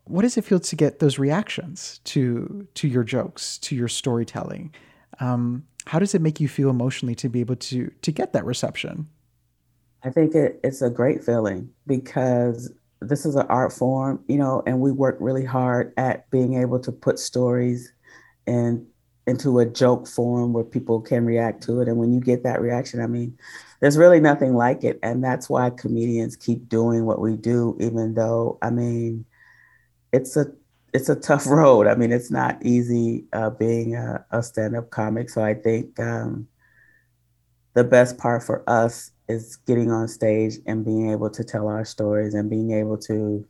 What 0.04 0.22
does 0.22 0.38
it 0.38 0.44
feel 0.44 0.58
to 0.58 0.76
get 0.76 1.00
those 1.00 1.18
reactions 1.18 2.00
to 2.04 2.66
to 2.74 2.88
your 2.88 3.04
jokes, 3.04 3.58
to 3.58 3.76
your 3.76 3.88
storytelling? 3.88 4.74
Um, 5.20 5.64
how 5.88 5.98
does 5.98 6.14
it 6.14 6.20
make 6.20 6.38
you 6.38 6.48
feel 6.48 6.68
emotionally 6.68 7.14
to 7.14 7.30
be 7.30 7.40
able 7.40 7.56
to 7.56 7.90
to 8.02 8.12
get 8.12 8.34
that 8.34 8.44
reception? 8.44 9.08
I 10.04 10.10
think 10.10 10.34
it, 10.34 10.60
it's 10.62 10.82
a 10.82 10.90
great 10.90 11.24
feeling 11.24 11.70
because 11.86 12.70
this 13.00 13.24
is 13.24 13.36
an 13.36 13.46
art 13.48 13.72
form, 13.72 14.22
you 14.28 14.36
know, 14.36 14.62
and 14.66 14.80
we 14.80 14.92
work 14.92 15.16
really 15.18 15.44
hard 15.46 15.94
at 15.96 16.30
being 16.30 16.60
able 16.60 16.78
to 16.80 16.92
put 16.92 17.18
stories 17.18 17.92
and 18.46 18.86
into 19.26 19.58
a 19.58 19.66
joke 19.66 20.06
form 20.06 20.52
where 20.52 20.64
people 20.64 21.00
can 21.00 21.24
react 21.24 21.62
to 21.62 21.80
it. 21.80 21.88
And 21.88 21.96
when 21.96 22.12
you 22.12 22.20
get 22.20 22.42
that 22.42 22.60
reaction, 22.60 23.00
I 23.00 23.06
mean, 23.06 23.36
there's 23.80 23.96
really 23.96 24.20
nothing 24.20 24.54
like 24.54 24.84
it. 24.84 24.98
And 25.02 25.24
that's 25.24 25.48
why 25.48 25.70
comedians 25.70 26.36
keep 26.36 26.68
doing 26.68 27.06
what 27.06 27.20
we 27.20 27.36
do, 27.36 27.76
even 27.80 28.14
though, 28.14 28.58
I 28.62 28.70
mean, 28.70 29.24
it's 30.12 30.36
a 30.36 30.46
it's 30.92 31.08
a 31.08 31.16
tough 31.16 31.46
road. 31.48 31.86
I 31.86 31.94
mean, 31.94 32.12
it's 32.12 32.30
not 32.30 32.64
easy 32.64 33.24
uh, 33.32 33.50
being 33.50 33.94
a, 33.96 34.24
a 34.30 34.42
stand-up 34.42 34.90
comic. 34.90 35.30
So 35.30 35.42
I 35.42 35.54
think 35.54 35.98
um, 36.00 36.48
the 37.74 37.84
best 37.84 38.18
part 38.18 38.42
for 38.42 38.68
us 38.68 39.10
is 39.28 39.56
getting 39.56 39.90
on 39.90 40.08
stage 40.08 40.54
and 40.66 40.84
being 40.84 41.10
able 41.10 41.30
to 41.30 41.44
tell 41.44 41.68
our 41.68 41.84
stories 41.84 42.34
and 42.34 42.48
being 42.48 42.72
able 42.72 42.96
to 42.96 43.46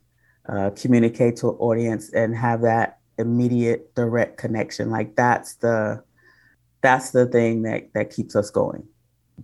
uh, 0.47 0.69
communicate 0.71 1.37
to 1.37 1.49
an 1.49 1.55
audience 1.55 2.11
and 2.13 2.35
have 2.35 2.61
that 2.61 2.99
immediate, 3.17 3.93
direct 3.95 4.37
connection. 4.37 4.89
Like 4.89 5.15
that's 5.15 5.55
the 5.55 6.03
that's 6.81 7.11
the 7.11 7.25
thing 7.25 7.63
that 7.63 7.93
that 7.93 8.09
keeps 8.09 8.35
us 8.35 8.49
going 8.49 8.87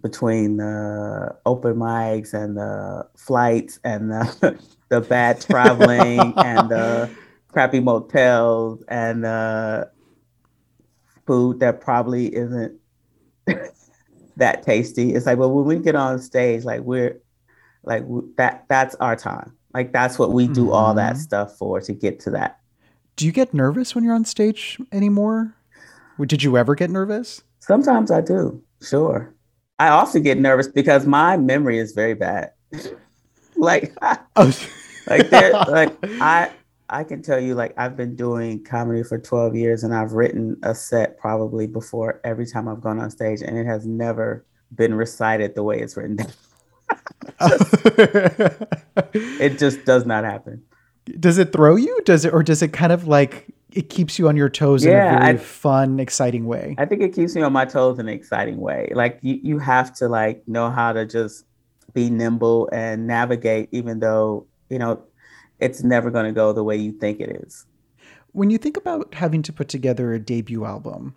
between 0.01 0.57
the 0.57 1.35
open 1.45 1.75
mics 1.75 2.33
and 2.33 2.57
the 2.57 3.07
flights 3.17 3.79
and 3.83 4.11
the 4.11 4.59
the 4.89 5.01
bad 5.01 5.41
traveling 5.41 6.33
and 6.37 6.69
the 6.69 7.09
crappy 7.55 7.79
motels 7.79 8.83
and 8.89 9.25
uh, 9.25 9.85
food 11.25 11.61
that 11.61 11.79
probably 11.79 12.27
isn't 12.35 12.77
that 14.35 14.61
tasty. 14.61 15.15
It's 15.15 15.25
like, 15.25 15.37
well, 15.37 15.49
when 15.53 15.63
we 15.63 15.79
get 15.79 15.95
on 15.95 16.19
stage, 16.19 16.65
like 16.65 16.81
we're 16.81 17.21
like 17.83 18.03
that. 18.35 18.65
That's 18.67 18.95
our 18.95 19.15
time. 19.15 19.53
Like 19.73 19.93
that's 19.93 20.19
what 20.19 20.33
we 20.33 20.47
do 20.49 20.65
mm-hmm. 20.65 20.73
all 20.73 20.93
that 20.95 21.13
mm-hmm. 21.13 21.21
stuff 21.21 21.57
for 21.57 21.79
to 21.79 21.93
get 21.93 22.19
to 22.21 22.31
that. 22.31 22.59
Do 23.15 23.25
you 23.25 23.31
get 23.31 23.53
nervous 23.53 23.95
when 23.95 24.03
you're 24.03 24.15
on 24.15 24.25
stage 24.25 24.77
anymore? 24.91 25.55
Did 26.19 26.43
you 26.43 26.57
ever 26.57 26.75
get 26.75 26.89
nervous? 26.89 27.41
Sometimes 27.61 28.11
I 28.11 28.19
do. 28.19 28.61
Sure. 28.81 29.33
I 29.79 29.87
often 29.87 30.23
get 30.23 30.37
nervous 30.37 30.67
because 30.67 31.05
my 31.05 31.37
memory 31.37 31.79
is 31.79 31.93
very 31.93 32.15
bad. 32.15 32.51
like, 33.55 33.93
oh. 34.35 34.53
like, 35.07 35.31
like 35.31 35.97
I 36.19 36.51
I 36.89 37.03
can 37.03 37.21
tell 37.21 37.39
you, 37.39 37.55
like, 37.55 37.73
I've 37.77 37.97
been 37.97 38.15
doing 38.15 38.63
comedy 38.63 39.03
for 39.03 39.17
12 39.17 39.55
years 39.55 39.83
and 39.83 39.93
I've 39.93 40.13
written 40.13 40.57
a 40.63 40.75
set 40.75 41.17
probably 41.17 41.67
before 41.67 42.21
every 42.23 42.45
time 42.45 42.67
I've 42.67 42.81
gone 42.81 42.99
on 42.99 43.09
stage, 43.09 43.41
and 43.41 43.57
it 43.57 43.65
has 43.65 43.85
never 43.85 44.45
been 44.73 44.93
recited 44.93 45.55
the 45.55 45.63
way 45.63 45.79
it's 45.79 45.97
written 45.97 46.17
down. 46.17 46.31
it 49.13 49.57
just 49.57 49.83
does 49.85 50.05
not 50.05 50.23
happen. 50.23 50.63
Does 51.19 51.37
it 51.37 51.51
throw 51.51 51.75
you? 51.75 52.01
Does 52.05 52.25
it, 52.25 52.33
or 52.33 52.43
does 52.43 52.61
it 52.61 52.73
kind 52.73 52.91
of 52.91 53.07
like 53.07 53.47
it 53.71 53.89
keeps 53.89 54.17
you 54.17 54.27
on 54.27 54.35
your 54.35 54.49
toes 54.49 54.85
yeah, 54.85 55.09
in 55.09 55.15
a 55.15 55.19
very 55.19 55.33
I, 55.33 55.37
fun, 55.37 55.99
exciting 55.99 56.45
way? 56.45 56.75
I 56.77 56.85
think 56.85 57.01
it 57.01 57.13
keeps 57.13 57.35
me 57.35 57.41
on 57.41 57.53
my 57.53 57.65
toes 57.65 57.99
in 57.99 58.07
an 58.07 58.13
exciting 58.13 58.57
way. 58.57 58.91
Like 58.93 59.19
you, 59.21 59.39
you 59.41 59.59
have 59.59 59.93
to 59.95 60.07
like 60.07 60.47
know 60.47 60.69
how 60.69 60.93
to 60.93 61.05
just 61.05 61.45
be 61.93 62.09
nimble 62.09 62.69
and 62.71 63.07
navigate, 63.07 63.69
even 63.71 63.99
though 63.99 64.47
you 64.69 64.79
know 64.79 65.03
it's 65.59 65.83
never 65.83 66.11
going 66.11 66.25
to 66.25 66.31
go 66.31 66.53
the 66.53 66.63
way 66.63 66.75
you 66.75 66.91
think 66.91 67.19
it 67.19 67.43
is. 67.43 67.65
When 68.31 68.49
you 68.49 68.57
think 68.57 68.77
about 68.77 69.13
having 69.13 69.41
to 69.43 69.53
put 69.53 69.69
together 69.69 70.13
a 70.13 70.19
debut 70.19 70.65
album, 70.65 71.15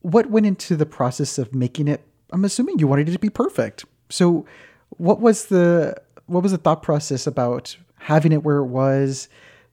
what 0.00 0.30
went 0.30 0.46
into 0.46 0.76
the 0.76 0.86
process 0.86 1.38
of 1.38 1.54
making 1.54 1.88
it? 1.88 2.04
I'm 2.32 2.44
assuming 2.44 2.78
you 2.78 2.88
wanted 2.88 3.08
it 3.08 3.12
to 3.12 3.18
be 3.18 3.30
perfect. 3.30 3.84
So, 4.10 4.46
what 4.90 5.20
was 5.20 5.46
the 5.46 6.00
what 6.26 6.42
was 6.42 6.52
the 6.52 6.58
thought 6.58 6.82
process 6.82 7.26
about 7.26 7.76
having 7.98 8.32
it 8.32 8.42
where 8.42 8.58
it 8.58 8.66
was, 8.66 9.28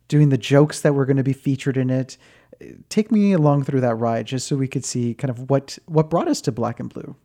doing 0.07 0.29
the 0.29 0.37
jokes 0.37 0.81
that 0.81 0.93
were 0.93 1.05
going 1.05 1.17
to 1.17 1.23
be 1.23 1.33
featured 1.33 1.77
in 1.77 1.89
it? 1.89 2.17
Take 2.89 3.11
me 3.11 3.33
along 3.33 3.63
through 3.63 3.81
that 3.81 3.95
ride, 3.95 4.27
just 4.27 4.47
so 4.47 4.55
we 4.55 4.67
could 4.67 4.85
see 4.85 5.13
kind 5.15 5.29
of 5.29 5.49
what 5.49 5.77
what 5.85 6.09
brought 6.09 6.27
us 6.27 6.41
to 6.41 6.51
Black 6.51 6.79
and 6.79 6.93
Blue. 6.93 7.15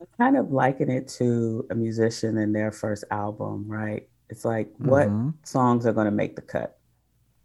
I 0.00 0.04
kind 0.16 0.36
of 0.36 0.50
liken 0.50 0.90
it 0.90 1.08
to 1.18 1.66
a 1.70 1.74
musician 1.74 2.38
in 2.38 2.52
their 2.52 2.72
first 2.72 3.04
album, 3.10 3.66
right? 3.68 4.08
It's 4.30 4.44
like, 4.44 4.70
what 4.78 5.08
mm-hmm. 5.08 5.30
songs 5.42 5.86
are 5.86 5.92
going 5.92 6.06
to 6.06 6.10
make 6.10 6.36
the 6.36 6.42
cut? 6.42 6.78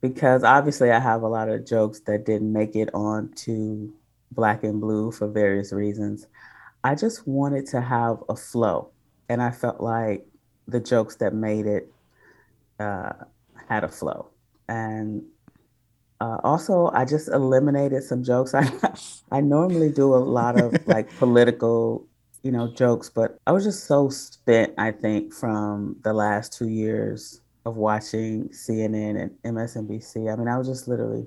Because 0.01 0.43
obviously, 0.43 0.91
I 0.91 0.99
have 0.99 1.21
a 1.21 1.27
lot 1.27 1.49
of 1.49 1.65
jokes 1.65 2.01
that 2.01 2.25
didn't 2.25 2.51
make 2.51 2.75
it 2.75 2.89
on 2.93 3.29
to 3.45 3.93
Black 4.31 4.63
and 4.63 4.81
Blue 4.81 5.11
for 5.11 5.27
various 5.27 5.71
reasons. 5.71 6.27
I 6.83 6.95
just 6.95 7.25
wanted 7.25 7.65
to 7.67 7.81
have 7.81 8.21
a 8.27 8.35
flow. 8.35 8.89
And 9.29 9.41
I 9.41 9.51
felt 9.51 9.79
like 9.79 10.25
the 10.67 10.81
jokes 10.81 11.15
that 11.17 11.33
made 11.33 11.65
it 11.65 11.89
uh, 12.79 13.13
had 13.69 13.83
a 13.83 13.87
flow. 13.87 14.29
And 14.67 15.23
uh, 16.19 16.37
also, 16.43 16.89
I 16.93 17.05
just 17.05 17.29
eliminated 17.29 18.03
some 18.03 18.23
jokes. 18.23 18.53
I 18.53 18.69
I 19.31 19.41
normally 19.41 19.89
do 19.89 20.13
a 20.13 20.17
lot 20.17 20.59
of 20.59 20.75
like 20.87 21.13
political 21.17 22.05
you 22.43 22.51
know, 22.51 22.67
jokes, 22.67 23.09
but 23.09 23.39
I 23.47 23.51
was 23.53 23.63
just 23.63 23.85
so 23.87 24.09
spent, 24.09 24.73
I 24.77 24.91
think, 24.91 25.33
from 25.33 25.95
the 26.03 26.13
last 26.13 26.53
two 26.53 26.67
years 26.67 27.41
of 27.65 27.77
watching 27.77 28.49
CNN 28.49 29.21
and 29.21 29.31
MSNBC. 29.55 30.31
I 30.31 30.35
mean, 30.35 30.49
I 30.49 30.57
was 30.57 30.67
just 30.67 30.87
literally 30.87 31.25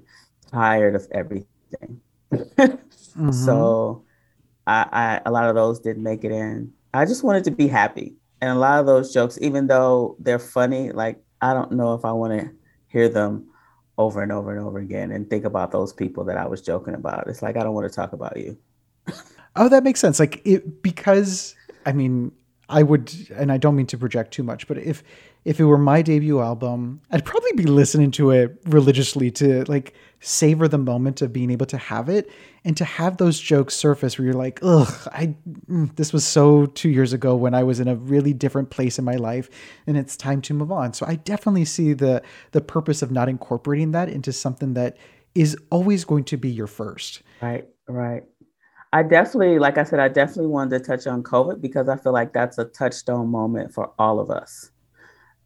tired 0.53 0.95
of 0.95 1.09
everything. 1.13 2.01
mm-hmm. 2.33 3.31
So 3.31 4.05
I, 4.67 4.87
I 4.93 5.21
a 5.25 5.31
lot 5.31 5.49
of 5.49 5.55
those 5.55 5.81
didn't 5.81 6.03
make 6.03 6.23
it 6.25 6.33
in. 6.33 6.73
I 6.93 7.07
just 7.07 7.25
wanted 7.25 7.45
to 7.45 7.51
be 7.51 7.67
happy. 7.67 8.15
And 8.43 8.51
a 8.51 8.55
lot 8.55 8.79
of 8.79 8.87
those 8.87 9.13
jokes, 9.15 9.39
even 9.41 9.67
though 9.67 10.17
they're 10.19 10.39
funny, 10.39 10.93
like 10.93 11.23
I 11.41 11.55
don't 11.55 11.73
know 11.73 11.95
if 11.95 12.05
I 12.05 12.13
want 12.13 12.39
to 12.39 12.51
hear 12.89 13.09
them 13.09 13.49
over 13.97 14.23
and 14.23 14.31
over 14.31 14.55
and 14.55 14.61
over 14.61 14.79
again 14.79 15.11
and 15.11 15.31
think 15.31 15.47
about 15.47 15.71
those 15.73 15.95
people 15.95 16.25
that 16.25 16.37
I 16.37 16.47
was 16.47 16.61
joking 16.61 16.95
about. 16.95 17.29
It's 17.29 17.41
like 17.41 17.57
I 17.57 17.63
don't 17.63 17.75
want 17.75 17.91
to 17.91 17.95
talk 17.95 18.13
about 18.13 18.37
you. 18.37 18.59
Oh, 19.57 19.69
that 19.69 19.85
makes 19.85 20.01
sense. 20.01 20.21
Like 20.21 20.43
it 20.45 20.83
because 20.83 21.55
I 21.85 21.93
mean, 21.93 22.33
I 22.69 22.83
would 22.83 23.13
and 23.35 23.51
I 23.53 23.59
don't 23.59 23.77
mean 23.77 23.87
to 23.87 23.99
project 23.99 24.33
too 24.33 24.43
much, 24.43 24.67
but 24.67 24.79
if 24.79 25.03
if 25.45 25.61
it 25.61 25.65
were 25.65 25.79
my 25.79 26.03
debut 26.03 26.41
album, 26.41 27.01
I'd 27.13 27.25
probably 27.25 27.53
be 27.53 27.65
listening 27.65 28.11
to 28.13 28.33
it 28.33 28.61
religiously 28.67 29.31
to 29.33 29.65
like 29.65 29.95
savor 30.19 30.67
the 30.67 30.79
moment 30.79 31.23
of 31.23 31.33
being 31.33 31.53
able 31.53 31.67
to 31.67 31.79
have 31.79 32.09
it 32.09 32.29
and 32.65 32.77
to 32.77 32.85
have 32.85 33.19
those 33.19 33.39
jokes 33.39 33.77
surface 33.77 34.19
where 34.19 34.25
you're 34.25 34.35
like, 34.35 34.59
ugh, 34.63 35.09
I 35.13 35.37
mm, 35.71 35.95
this 35.95 36.13
was 36.13 36.25
so 36.25 36.67
two 36.67 36.89
years 36.89 37.13
ago 37.13 37.37
when 37.37 37.55
I 37.55 37.63
was 37.63 37.79
in 37.79 37.87
a 37.87 37.95
really 37.95 38.33
different 38.33 38.71
place 38.71 38.99
in 38.99 39.05
my 39.05 39.15
life 39.15 39.49
and 39.87 39.97
it's 39.97 40.17
time 40.17 40.43
to 40.43 40.55
move 40.55 40.73
on. 40.73 40.93
So 40.93 41.07
I 41.07 41.15
definitely 41.15 41.65
see 41.65 41.93
the 41.93 42.23
the 42.51 42.61
purpose 42.61 43.01
of 43.01 43.13
not 43.13 43.29
incorporating 43.29 43.93
that 43.93 44.09
into 44.09 44.33
something 44.33 44.75
that 44.75 44.97
is 45.37 45.57
always 45.71 46.05
going 46.05 46.25
to 46.25 46.37
be 46.37 46.51
your 46.51 46.67
first. 46.67 47.23
Right, 47.41 47.69
right. 47.87 48.25
I 48.97 49.03
definitely, 49.03 49.59
like 49.59 49.77
I 49.77 49.85
said, 49.85 50.01
I 50.01 50.09
definitely 50.09 50.47
wanted 50.47 50.79
to 50.79 50.83
touch 50.83 51.07
on 51.07 51.23
COVID 51.23 51.61
because 51.61 51.87
I 51.87 51.99
feel 51.99 52.15
like 52.15 52.33
that's 52.33 52.57
a 52.57 52.65
touchstone 52.65 53.29
moment 53.29 53.75
for 53.75 53.93
all 53.99 54.19
of 54.19 54.31
us. 54.31 54.71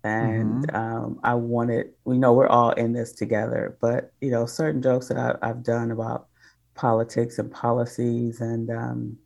And 0.05 0.69
mm-hmm. 0.69 0.77
um, 0.77 1.21
I 1.25 1.35
wanted, 1.35 1.87
we 2.05 2.17
know 2.17 2.33
we're 2.33 2.47
all 2.47 2.71
in 2.71 2.93
this 2.93 3.11
together, 3.11 3.77
but 3.81 4.13
you 4.21 4.31
know, 4.31 4.47
certain 4.47 4.81
jokes 4.81 5.09
that 5.09 5.17
I, 5.43 5.45
have 5.45 5.65
done 5.65 5.91
about 5.91 6.29
politics 6.77 7.41
and 7.41 7.51
policies, 7.51 8.41
and 8.41 8.71
um, 8.71 9.19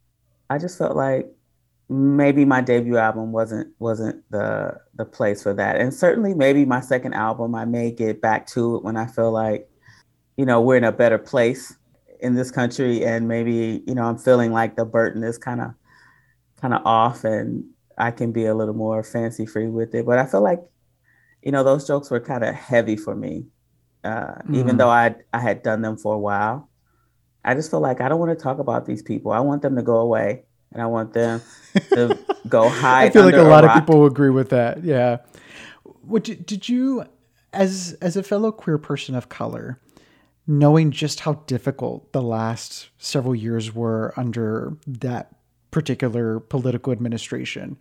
I 0.48 0.56
just 0.56 0.78
felt 0.78 0.96
like 0.96 1.30
maybe 1.90 2.46
my 2.46 2.62
debut 2.62 2.96
album 2.96 3.30
wasn't 3.30 3.74
wasn't 3.78 4.24
the 4.30 4.80
the 4.94 5.04
place 5.04 5.42
for 5.42 5.52
that. 5.52 5.76
And 5.76 5.92
certainly, 5.92 6.32
maybe 6.32 6.64
my 6.64 6.80
second 6.80 7.12
album, 7.12 7.54
I 7.54 7.66
may 7.66 7.90
get 7.90 8.22
back 8.22 8.46
to 8.48 8.76
it 8.76 8.84
when 8.84 8.96
I 8.96 9.04
feel 9.04 9.32
like, 9.32 9.68
you 10.38 10.46
know, 10.46 10.62
we're 10.62 10.78
in 10.78 10.84
a 10.84 10.92
better 10.92 11.18
place 11.18 11.76
in 12.24 12.34
this 12.34 12.50
country 12.50 13.04
and 13.04 13.28
maybe 13.28 13.82
you 13.86 13.94
know 13.94 14.04
i'm 14.04 14.18
feeling 14.18 14.50
like 14.50 14.76
the 14.76 14.84
burden 14.84 15.22
is 15.22 15.38
kind 15.38 15.60
of 15.60 15.72
kind 16.60 16.74
of 16.74 16.80
off 16.84 17.22
and 17.24 17.64
i 17.98 18.10
can 18.10 18.32
be 18.32 18.46
a 18.46 18.54
little 18.54 18.74
more 18.74 19.02
fancy 19.02 19.46
free 19.46 19.68
with 19.68 19.94
it. 19.94 20.06
But 20.06 20.18
i 20.18 20.26
feel 20.26 20.42
like 20.42 20.60
you 21.42 21.52
know 21.52 21.62
those 21.62 21.86
jokes 21.86 22.10
were 22.10 22.20
kind 22.20 22.42
of 22.42 22.54
heavy 22.54 22.96
for 22.96 23.14
me 23.14 23.44
uh, 24.02 24.36
mm. 24.48 24.56
even 24.56 24.78
though 24.78 24.88
i 24.88 25.14
i 25.32 25.38
had 25.38 25.62
done 25.62 25.82
them 25.82 25.96
for 25.96 26.14
a 26.14 26.18
while. 26.18 26.68
I 27.46 27.54
just 27.54 27.70
feel 27.70 27.80
like 27.80 28.00
i 28.00 28.08
don't 28.08 28.18
want 28.18 28.36
to 28.36 28.42
talk 28.42 28.58
about 28.58 28.86
these 28.86 29.02
people. 29.02 29.30
I 29.30 29.40
want 29.40 29.60
them 29.60 29.76
to 29.76 29.82
go 29.82 29.98
away 29.98 30.44
and 30.74 30.82
i 30.82 30.86
want 30.86 31.12
them 31.12 31.40
to 31.90 32.18
go 32.48 32.68
hide 32.68 33.06
i 33.06 33.10
feel 33.10 33.24
like 33.24 33.34
a 33.34 33.42
lot 33.42 33.64
of 33.64 33.72
people 33.72 34.04
agree 34.04 34.30
with 34.30 34.50
that 34.50 34.82
yeah. 34.84 35.18
What 36.02 36.24
did 36.24 36.68
you 36.68 37.04
as 37.54 37.96
as 38.02 38.16
a 38.16 38.22
fellow 38.22 38.52
queer 38.52 38.76
person 38.76 39.14
of 39.14 39.28
color 39.28 39.80
knowing 40.46 40.90
just 40.90 41.20
how 41.20 41.34
difficult 41.46 42.12
the 42.12 42.22
last 42.22 42.90
several 42.98 43.34
years 43.34 43.74
were 43.74 44.12
under 44.16 44.76
that 44.86 45.34
particular 45.70 46.38
political 46.38 46.92
administration 46.92 47.76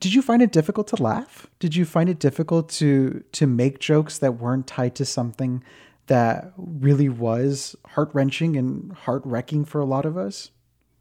did 0.00 0.12
you 0.12 0.22
find 0.22 0.42
it 0.42 0.52
difficult 0.52 0.88
to 0.88 1.02
laugh? 1.02 1.46
Did 1.58 1.74
you 1.74 1.84
find 1.84 2.08
it 2.08 2.18
difficult 2.18 2.68
to 2.70 3.24
to 3.32 3.46
make 3.46 3.78
jokes 3.78 4.18
that 4.18 4.32
weren't 4.32 4.66
tied 4.66 4.94
to 4.96 5.04
something 5.04 5.62
that 6.06 6.52
really 6.56 7.08
was 7.08 7.74
heart-wrenching 7.88 8.56
and 8.56 8.92
heart-wrecking 8.92 9.64
for 9.64 9.80
a 9.80 9.84
lot 9.84 10.04
of 10.04 10.16
us? 10.16 10.50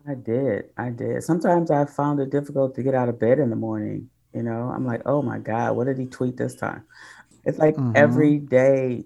I 0.08 0.16
did. 0.16 0.66
I 0.78 0.90
did. 0.90 1.24
Sometimes 1.24 1.72
i 1.72 1.86
found 1.86 2.20
it 2.20 2.30
difficult 2.30 2.76
to 2.76 2.84
get 2.84 2.96
out 2.96 3.10
of 3.10 3.20
bed 3.20 3.40
in 3.40 3.50
the 3.50 3.56
morning 3.56 4.10
you 4.34 4.44
know? 4.44 4.70
I'm 4.74 4.86
like 4.86 5.02
oh 5.06 5.22
my 5.22 5.40
god 5.40 5.76
what 5.76 5.88
did 5.88 5.98
he 5.98 6.06
tweet 6.06 6.38
this 6.38 6.56
time? 6.56 6.84
It's 7.44 7.58
like 7.58 7.76
mm-hmm. 7.76 7.92
every 7.96 8.38
day 8.40 9.06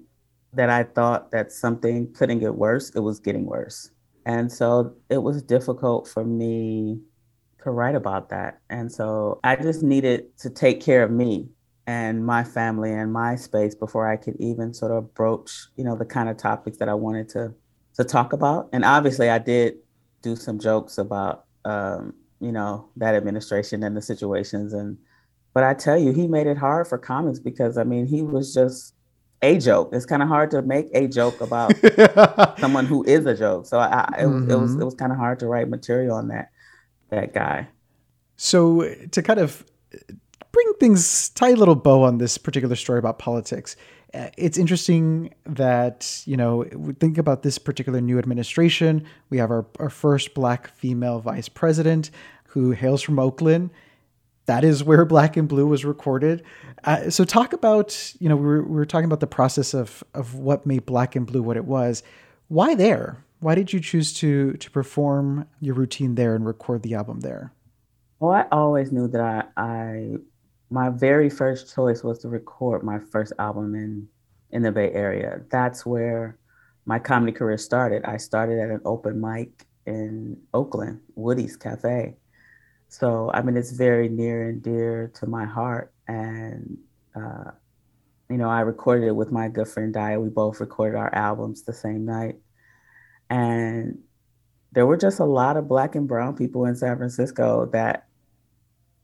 that 0.54 0.70
I 0.70 0.84
thought 0.84 1.32
that 1.32 1.52
something 1.52 2.12
couldn't 2.14 2.40
get 2.40 2.56
worse, 2.56 2.90
it 2.92 3.02
was 3.02 3.20
getting 3.20 3.46
worse. 3.46 3.92
And 4.26 4.52
so 4.52 4.94
it 5.10 5.24
was 5.24 5.42
difficult 5.42 6.08
for 6.08 6.24
me 6.24 7.00
to 7.64 7.72
write 7.72 7.96
about 7.96 8.30
that. 8.30 8.60
And 8.70 8.92
so 8.92 9.40
I 9.44 9.56
just 9.56 9.84
needed 9.84 10.38
to 10.40 10.50
take 10.50 10.82
care 10.82 11.04
of 11.04 11.12
me 11.12 11.50
and 11.88 12.26
my 12.26 12.44
family 12.44 12.92
and 12.92 13.12
my 13.12 13.36
space 13.36 13.76
before 13.76 14.08
I 14.08 14.16
could 14.16 14.36
even 14.40 14.74
sort 14.74 14.92
of 14.92 15.14
broach, 15.14 15.68
you 15.76 15.84
know, 15.84 15.96
the 15.96 16.06
kind 16.06 16.30
of 16.30 16.38
topics 16.38 16.78
that 16.78 16.90
I 16.90 16.94
wanted 16.94 17.30
to 17.30 17.54
to 17.96 18.04
talk 18.04 18.32
about. 18.32 18.70
And 18.72 18.86
obviously 18.86 19.30
I 19.30 19.40
did 19.40 19.76
do 20.22 20.36
some 20.36 20.60
jokes 20.60 20.98
about 20.98 21.46
um, 21.66 22.14
you 22.40 22.52
know, 22.52 22.90
that 22.96 23.16
administration 23.16 23.84
and 23.84 23.98
the 23.98 24.02
situations 24.02 24.74
and 24.74 24.98
but 25.54 25.64
I 25.64 25.74
tell 25.74 25.98
you, 25.98 26.14
he 26.14 26.28
made 26.28 26.48
it 26.48 26.58
hard 26.58 26.88
for 26.88 26.98
comics 26.98 27.40
because 27.40 27.78
I 27.78 27.84
mean, 27.84 28.06
he 28.06 28.22
was 28.22 28.54
just 28.54 28.94
a 29.42 29.58
joke. 29.58 29.90
It's 29.94 30.06
kind 30.06 30.22
of 30.22 30.28
hard 30.28 30.52
to 30.52 30.62
make 30.62 30.88
a 30.94 31.08
joke 31.08 31.40
about 31.42 31.74
someone 32.60 32.86
who 32.86 33.04
is 33.06 33.26
a 33.26 33.36
joke. 33.36 33.66
So 33.66 33.80
I, 33.80 34.02
it, 34.20 34.24
mm-hmm. 34.24 34.48
was, 34.48 34.52
it 34.52 34.60
was 34.60 34.76
it 34.76 34.86
was 34.86 34.96
kind 34.96 35.12
of 35.12 35.18
hard 35.18 35.40
to 35.40 35.48
write 35.48 35.70
material 35.70 36.16
on 36.18 36.28
that 36.30 36.52
that 37.10 37.34
guy. 37.34 37.68
So 38.36 38.94
to 39.12 39.22
kind 39.22 39.40
of 39.40 39.66
bring 40.52 40.74
things 40.80 41.30
tie 41.30 41.50
a 41.50 41.56
little 41.56 41.76
bow 41.76 42.04
on 42.04 42.18
this 42.18 42.38
particular 42.38 42.76
story 42.76 43.00
about 43.00 43.20
politics, 43.20 43.76
Uh, 44.14 44.30
it's 44.38 44.58
interesting 44.58 45.30
that, 45.46 46.24
you 46.26 46.36
know, 46.36 46.66
think 47.00 47.18
about 47.20 47.44
this 47.44 47.60
particular 47.60 48.02
new 48.02 48.18
administration. 48.18 49.04
We 49.30 49.38
have 49.38 49.52
our, 49.52 49.66
our 49.80 49.90
first 49.92 50.34
black 50.34 50.68
female 50.70 51.20
vice 51.20 51.50
president 51.50 52.10
who 52.48 52.72
hails 52.72 53.04
from 53.04 53.20
Oakland. 53.20 53.70
That 54.50 54.64
is 54.64 54.84
where 54.84 55.06
Black 55.06 55.38
and 55.38 55.48
Blue 55.48 55.68
was 55.68 55.86
recorded. 55.86 56.42
Uh, 56.84 57.12
so, 57.12 57.24
talk 57.24 57.54
about, 57.54 58.16
you 58.18 58.28
know, 58.28 58.36
we 58.36 58.48
were, 58.48 58.64
we 58.64 58.76
were 58.78 58.86
talking 58.88 59.06
about 59.06 59.20
the 59.20 59.28
process 59.28 59.76
of, 59.76 60.04
of 60.16 60.34
what 60.34 60.66
made 60.66 60.88
Black 60.88 61.16
and 61.16 61.28
Blue 61.28 61.44
what 61.44 61.56
it 61.56 61.66
was. 61.66 62.02
Why 62.48 62.74
there? 62.74 63.24
Why 63.42 63.54
did 63.54 63.72
you 63.74 63.80
choose 63.80 64.12
to 64.16 64.54
to 64.54 64.72
perform 64.72 65.48
your 65.62 65.76
routine 65.76 66.16
there 66.16 66.34
and 66.34 66.48
record 66.48 66.82
the 66.82 66.96
album 66.96 67.20
there? 67.20 67.54
Well, 68.20 68.32
I 68.32 68.48
always 68.52 68.92
knew 68.92 69.08
that 69.10 69.22
I, 69.22 69.44
I 69.56 70.16
my 70.72 70.90
very 70.90 71.30
first 71.30 71.76
choice 71.76 72.04
was 72.04 72.18
to 72.24 72.28
record 72.28 72.82
my 72.82 72.98
first 72.98 73.34
album 73.38 73.76
in 73.76 74.08
in 74.50 74.64
the 74.64 74.72
Bay 74.72 74.92
Area. 74.94 75.42
That's 75.52 75.86
where 75.86 76.40
my 76.88 76.98
comedy 76.98 77.34
career 77.34 77.60
started. 77.60 78.04
I 78.04 78.18
started 78.18 78.58
at 78.58 78.72
an 78.72 78.82
open 78.84 79.22
mic 79.22 79.68
in 79.86 80.38
Oakland, 80.56 81.02
Woody's 81.14 81.56
Cafe. 81.56 82.16
So 82.90 83.32
I 83.34 83.42
mean, 83.42 83.56
it's 83.56 83.72
very 83.72 84.10
near 84.10 84.50
and 84.50 84.62
dear 84.62 85.12
to 85.16 85.28
my 85.28 85.46
heart. 85.46 85.94
And 86.08 86.78
uh, 87.16 87.52
you 88.30 88.38
know, 88.38 88.50
I 88.50 88.62
recorded 88.62 89.08
it 89.08 89.16
with 89.16 89.32
my 89.32 89.48
good 89.48 89.68
friend 89.68 89.94
Dia. 89.94 90.20
We 90.20 90.30
both 90.30 90.60
recorded 90.60 90.98
our 90.98 91.14
albums 91.14 91.64
the 91.64 91.74
same 91.74 92.06
night, 92.06 92.36
and 93.30 94.00
there 94.72 94.86
were 94.86 94.98
just 94.98 95.20
a 95.20 95.26
lot 95.26 95.58
of 95.58 95.68
black 95.68 95.96
and 95.96 96.08
brown 96.08 96.36
people 96.36 96.66
in 96.66 96.76
San 96.76 96.98
Francisco 96.98 97.68
that 97.68 98.10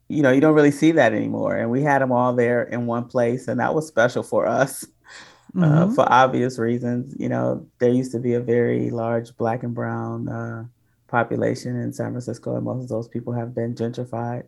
you 0.08 0.22
know, 0.22 0.30
you 0.30 0.40
don't 0.40 0.54
really 0.54 0.70
see 0.70 0.92
that 0.92 1.12
anymore. 1.12 1.56
And 1.56 1.70
we 1.70 1.82
had 1.82 2.00
them 2.00 2.12
all 2.12 2.32
there 2.32 2.62
in 2.64 2.86
one 2.86 3.06
place, 3.06 3.48
and 3.48 3.58
that 3.60 3.74
was 3.74 3.86
special 3.86 4.22
for 4.22 4.46
us 4.46 4.84
uh, 5.56 5.60
mm-hmm. 5.60 5.90
uh, 5.90 5.94
for 5.94 6.12
obvious 6.12 6.58
reasons. 6.58 7.14
You 7.18 7.28
know, 7.28 7.66
there 7.78 7.90
used 7.90 8.12
to 8.12 8.20
be 8.20 8.34
a 8.34 8.40
very 8.40 8.90
large 8.90 9.36
black 9.36 9.62
and 9.62 9.74
brown 9.74 10.28
uh, 10.28 10.64
population 11.08 11.80
in 11.80 11.92
San 11.92 12.10
Francisco, 12.10 12.56
and 12.56 12.64
most 12.64 12.84
of 12.84 12.88
those 12.88 13.08
people 13.08 13.32
have 13.32 13.54
been 13.54 13.74
gentrified. 13.74 14.44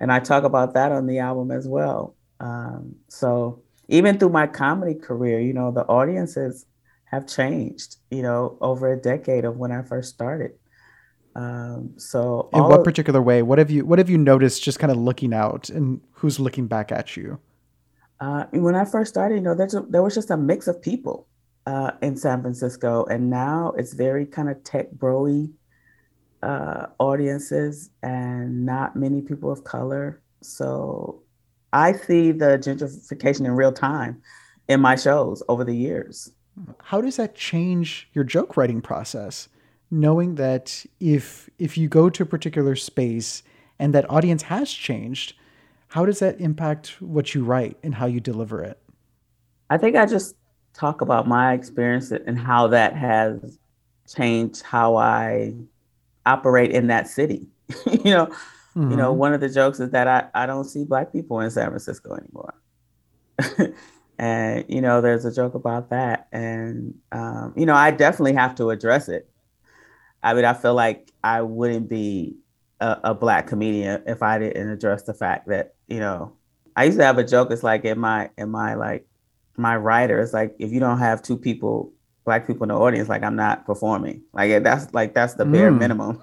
And 0.00 0.12
I 0.12 0.20
talk 0.20 0.44
about 0.44 0.74
that 0.74 0.92
on 0.92 1.06
the 1.06 1.18
album 1.18 1.50
as 1.50 1.66
well. 1.66 2.14
Um, 2.40 2.96
so 3.08 3.62
even 3.88 4.18
through 4.18 4.30
my 4.30 4.46
comedy 4.46 4.94
career, 4.94 5.40
you 5.40 5.52
know, 5.52 5.70
the 5.70 5.84
audiences 5.86 6.66
have 7.06 7.26
changed, 7.26 7.96
you 8.10 8.22
know, 8.22 8.58
over 8.60 8.92
a 8.92 8.96
decade 8.96 9.44
of 9.44 9.56
when 9.56 9.72
I 9.72 9.82
first 9.82 10.12
started. 10.12 10.52
Um, 11.34 11.92
so 11.98 12.48
in 12.54 12.62
what 12.64 12.82
particular 12.82 13.20
way? 13.20 13.42
What 13.42 13.58
have 13.58 13.70
you 13.70 13.84
what 13.84 13.98
have 13.98 14.08
you 14.08 14.16
noticed 14.16 14.62
just 14.62 14.78
kind 14.78 14.90
of 14.90 14.96
looking 14.96 15.34
out 15.34 15.68
and 15.68 16.00
who's 16.12 16.40
looking 16.40 16.66
back 16.66 16.90
at 16.90 17.16
you? 17.16 17.38
Uh, 18.20 18.44
when 18.52 18.74
I 18.74 18.86
first 18.86 19.10
started, 19.10 19.34
you 19.36 19.40
know, 19.42 19.52
a, 19.52 19.80
there 19.90 20.02
was 20.02 20.14
just 20.14 20.30
a 20.30 20.36
mix 20.36 20.66
of 20.66 20.80
people 20.80 21.28
uh, 21.66 21.90
in 22.00 22.16
San 22.16 22.40
Francisco, 22.40 23.04
and 23.04 23.28
now 23.28 23.74
it's 23.76 23.92
very 23.92 24.24
kind 24.24 24.48
of 24.48 24.64
tech 24.64 24.90
broy 24.92 25.50
uh, 26.42 26.86
audiences 26.98 27.90
and 28.02 28.64
not 28.64 28.96
many 28.96 29.20
people 29.20 29.50
of 29.50 29.64
color. 29.64 30.20
So 30.42 31.22
I 31.72 31.92
see 31.92 32.32
the 32.32 32.58
gentrification 32.58 33.46
in 33.46 33.52
real 33.52 33.72
time 33.72 34.22
in 34.68 34.80
my 34.80 34.96
shows 34.96 35.42
over 35.48 35.64
the 35.64 35.74
years. 35.74 36.30
How 36.82 37.00
does 37.00 37.16
that 37.16 37.34
change 37.34 38.08
your 38.14 38.24
joke 38.24 38.56
writing 38.56 38.80
process? 38.80 39.48
knowing 39.90 40.34
that 40.36 40.84
if 41.00 41.48
if 41.58 41.78
you 41.78 41.88
go 41.88 42.10
to 42.10 42.22
a 42.22 42.26
particular 42.26 42.76
space 42.76 43.42
and 43.78 43.94
that 43.94 44.08
audience 44.10 44.42
has 44.42 44.70
changed, 44.72 45.34
how 45.88 46.04
does 46.04 46.18
that 46.18 46.40
impact 46.40 47.00
what 47.00 47.34
you 47.34 47.44
write 47.44 47.76
and 47.82 47.94
how 47.94 48.06
you 48.06 48.20
deliver 48.20 48.62
it? 48.62 48.80
I 49.70 49.78
think 49.78 49.96
I 49.96 50.06
just 50.06 50.36
talk 50.72 51.00
about 51.00 51.26
my 51.26 51.52
experience 51.52 52.10
and 52.10 52.38
how 52.38 52.68
that 52.68 52.94
has 52.96 53.58
changed 54.08 54.62
how 54.62 54.96
I 54.96 55.54
operate 56.26 56.72
in 56.72 56.88
that 56.88 57.08
city. 57.08 57.46
you 57.86 58.10
know, 58.10 58.26
mm-hmm. 58.26 58.90
you 58.90 58.96
know, 58.96 59.12
one 59.12 59.32
of 59.32 59.40
the 59.40 59.48
jokes 59.48 59.80
is 59.80 59.90
that 59.90 60.06
I, 60.06 60.28
I 60.34 60.46
don't 60.46 60.64
see 60.64 60.84
black 60.84 61.12
people 61.12 61.40
in 61.40 61.50
San 61.50 61.68
Francisco 61.68 62.14
anymore. 62.14 62.54
and 64.18 64.64
you 64.68 64.80
know, 64.80 65.00
there's 65.00 65.24
a 65.24 65.34
joke 65.34 65.54
about 65.54 65.90
that. 65.90 66.28
And 66.32 66.94
um, 67.12 67.54
you 67.56 67.66
know, 67.66 67.74
I 67.74 67.90
definitely 67.90 68.34
have 68.34 68.54
to 68.56 68.70
address 68.70 69.08
it 69.08 69.30
I 70.26 70.34
mean, 70.34 70.44
I 70.44 70.54
feel 70.54 70.74
like 70.74 71.12
I 71.22 71.42
wouldn't 71.42 71.88
be 71.88 72.36
a, 72.80 72.98
a, 73.04 73.14
black 73.14 73.46
comedian 73.46 74.02
if 74.08 74.24
I 74.24 74.40
didn't 74.40 74.68
address 74.68 75.04
the 75.04 75.14
fact 75.14 75.46
that 75.48 75.74
you 75.86 76.00
know 76.00 76.32
I 76.74 76.84
used 76.84 76.98
to 76.98 77.04
have 77.04 77.18
a 77.18 77.24
joke. 77.24 77.52
It's 77.52 77.62
like 77.62 77.84
in 77.84 78.00
my 78.00 78.30
in 78.36 78.50
my 78.50 78.74
like 78.74 79.06
my 79.56 79.76
writer. 79.76 80.20
It's 80.20 80.32
like 80.32 80.56
if 80.58 80.72
you 80.72 80.80
don't 80.80 80.98
have 80.98 81.22
two 81.22 81.36
people, 81.36 81.92
black 82.26 82.46
people 82.46 82.64
in 82.64 82.68
the 82.68 82.74
audience, 82.74 83.08
like 83.08 83.22
I'm 83.22 83.36
not 83.36 83.64
performing. 83.64 84.22
Like 84.34 84.62
that's 84.62 84.92
like 84.92 85.14
that's 85.14 85.34
the 85.34 85.46
bare 85.46 85.72
mm. 85.72 85.78
minimum. 85.78 86.22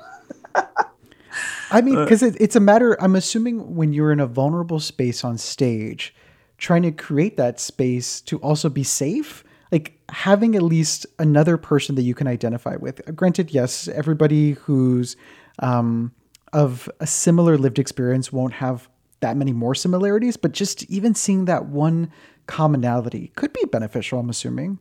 I 1.71 1.81
mean, 1.81 1.95
because 1.95 2.21
it, 2.21 2.37
it's 2.39 2.55
a 2.55 2.59
matter. 2.59 3.01
I'm 3.01 3.15
assuming 3.15 3.75
when 3.75 3.93
you're 3.93 4.11
in 4.11 4.19
a 4.19 4.27
vulnerable 4.27 4.79
space 4.79 5.23
on 5.23 5.39
stage, 5.39 6.13
trying 6.59 6.83
to 6.83 6.91
create 6.91 7.37
that 7.37 7.59
space 7.59 8.21
to 8.21 8.37
also 8.37 8.69
be 8.69 8.83
safe 8.83 9.43
like 9.73 9.99
having 10.09 10.55
at 10.55 10.61
least 10.61 11.07
another 11.17 11.57
person 11.57 11.95
that 11.95 12.03
you 12.03 12.13
can 12.13 12.27
identify 12.27 12.75
with. 12.75 13.01
Granted, 13.15 13.51
yes, 13.51 13.87
everybody 13.87 14.51
who's 14.51 15.17
um, 15.59 16.11
of 16.53 16.87
a 16.99 17.07
similar 17.07 17.57
lived 17.57 17.79
experience 17.79 18.31
won't 18.31 18.53
have 18.53 18.87
that 19.21 19.35
many 19.35 19.51
more 19.51 19.73
similarities, 19.73 20.37
but 20.37 20.51
just 20.51 20.83
even 20.91 21.15
seeing 21.15 21.45
that 21.45 21.65
one 21.65 22.11
commonality 22.45 23.31
could 23.35 23.51
be 23.51 23.65
beneficial, 23.65 24.19
I'm 24.19 24.29
assuming. 24.29 24.77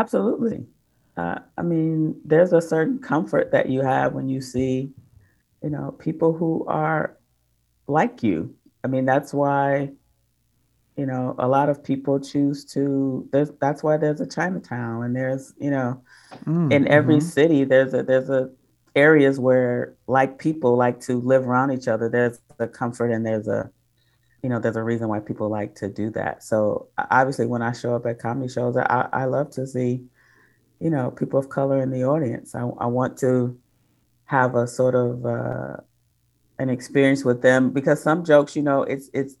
Absolutely. 0.00 0.64
Uh, 1.16 1.40
I 1.58 1.62
mean, 1.62 2.18
there's 2.24 2.54
a 2.54 2.60
certain 2.62 2.98
comfort 2.98 3.52
that 3.52 3.68
you 3.68 3.82
have 3.82 4.14
when 4.14 4.28
you 4.28 4.40
see, 4.40 4.90
you 5.62 5.68
know, 5.68 5.94
people 5.98 6.32
who 6.32 6.64
are 6.66 7.18
like 7.86 8.22
you. 8.22 8.54
I 8.82 8.86
mean, 8.88 9.04
that's 9.04 9.34
why 9.34 9.90
you 10.96 11.06
know 11.06 11.34
a 11.38 11.46
lot 11.46 11.68
of 11.68 11.82
people 11.82 12.18
choose 12.20 12.64
to 12.64 13.26
there's 13.32 13.50
that's 13.60 13.82
why 13.82 13.96
there's 13.96 14.20
a 14.20 14.26
chinatown 14.26 15.04
and 15.04 15.16
there's 15.16 15.54
you 15.58 15.70
know 15.70 16.02
mm, 16.44 16.70
in 16.70 16.86
every 16.88 17.16
mm-hmm. 17.16 17.26
city 17.26 17.64
there's 17.64 17.94
a 17.94 18.02
there's 18.02 18.28
a 18.28 18.50
areas 18.96 19.38
where 19.38 19.94
like 20.08 20.38
people 20.38 20.76
like 20.76 21.00
to 21.00 21.20
live 21.20 21.46
around 21.46 21.70
each 21.70 21.88
other 21.88 22.08
there's 22.08 22.40
a 22.58 22.66
comfort 22.66 23.10
and 23.10 23.24
there's 23.24 23.48
a 23.48 23.70
you 24.42 24.48
know 24.48 24.58
there's 24.58 24.76
a 24.76 24.82
reason 24.82 25.08
why 25.08 25.20
people 25.20 25.48
like 25.48 25.74
to 25.74 25.88
do 25.88 26.10
that 26.10 26.42
so 26.42 26.88
obviously 27.10 27.46
when 27.46 27.62
i 27.62 27.72
show 27.72 27.94
up 27.94 28.06
at 28.06 28.18
comedy 28.18 28.48
shows 28.52 28.76
i, 28.76 29.08
I 29.12 29.24
love 29.24 29.50
to 29.52 29.66
see 29.66 30.02
you 30.80 30.90
know 30.90 31.10
people 31.10 31.38
of 31.38 31.48
color 31.48 31.82
in 31.82 31.90
the 31.90 32.04
audience 32.04 32.54
i, 32.54 32.60
I 32.60 32.86
want 32.86 33.16
to 33.18 33.58
have 34.24 34.54
a 34.54 34.66
sort 34.66 34.94
of 34.94 35.26
uh, 35.26 35.76
an 36.58 36.70
experience 36.70 37.24
with 37.24 37.42
them 37.42 37.70
because 37.70 38.02
some 38.02 38.24
jokes 38.24 38.54
you 38.54 38.62
know 38.62 38.82
it's 38.82 39.10
it's 39.12 39.36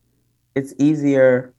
it's 0.54 0.74
easier 0.78 1.54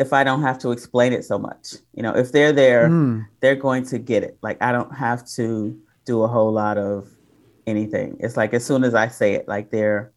if 0.00 0.14
I 0.14 0.24
don't 0.24 0.40
have 0.40 0.58
to 0.60 0.72
explain 0.72 1.12
it 1.12 1.26
so 1.26 1.38
much. 1.38 1.74
You 1.94 2.02
know, 2.02 2.16
if 2.16 2.32
they're 2.32 2.54
there, 2.54 2.88
mm. 2.88 3.26
they're 3.40 3.54
going 3.54 3.84
to 3.86 3.98
get 3.98 4.22
it. 4.22 4.38
Like 4.40 4.60
I 4.62 4.72
don't 4.72 4.94
have 4.94 5.28
to 5.36 5.78
do 6.06 6.22
a 6.22 6.28
whole 6.28 6.50
lot 6.50 6.78
of 6.78 7.06
anything. 7.66 8.16
It's 8.18 8.36
like 8.36 8.54
as 8.54 8.64
soon 8.64 8.82
as 8.82 8.94
I 8.94 9.08
say 9.08 9.34
it, 9.34 9.46
like 9.46 9.70
they're 9.70 10.12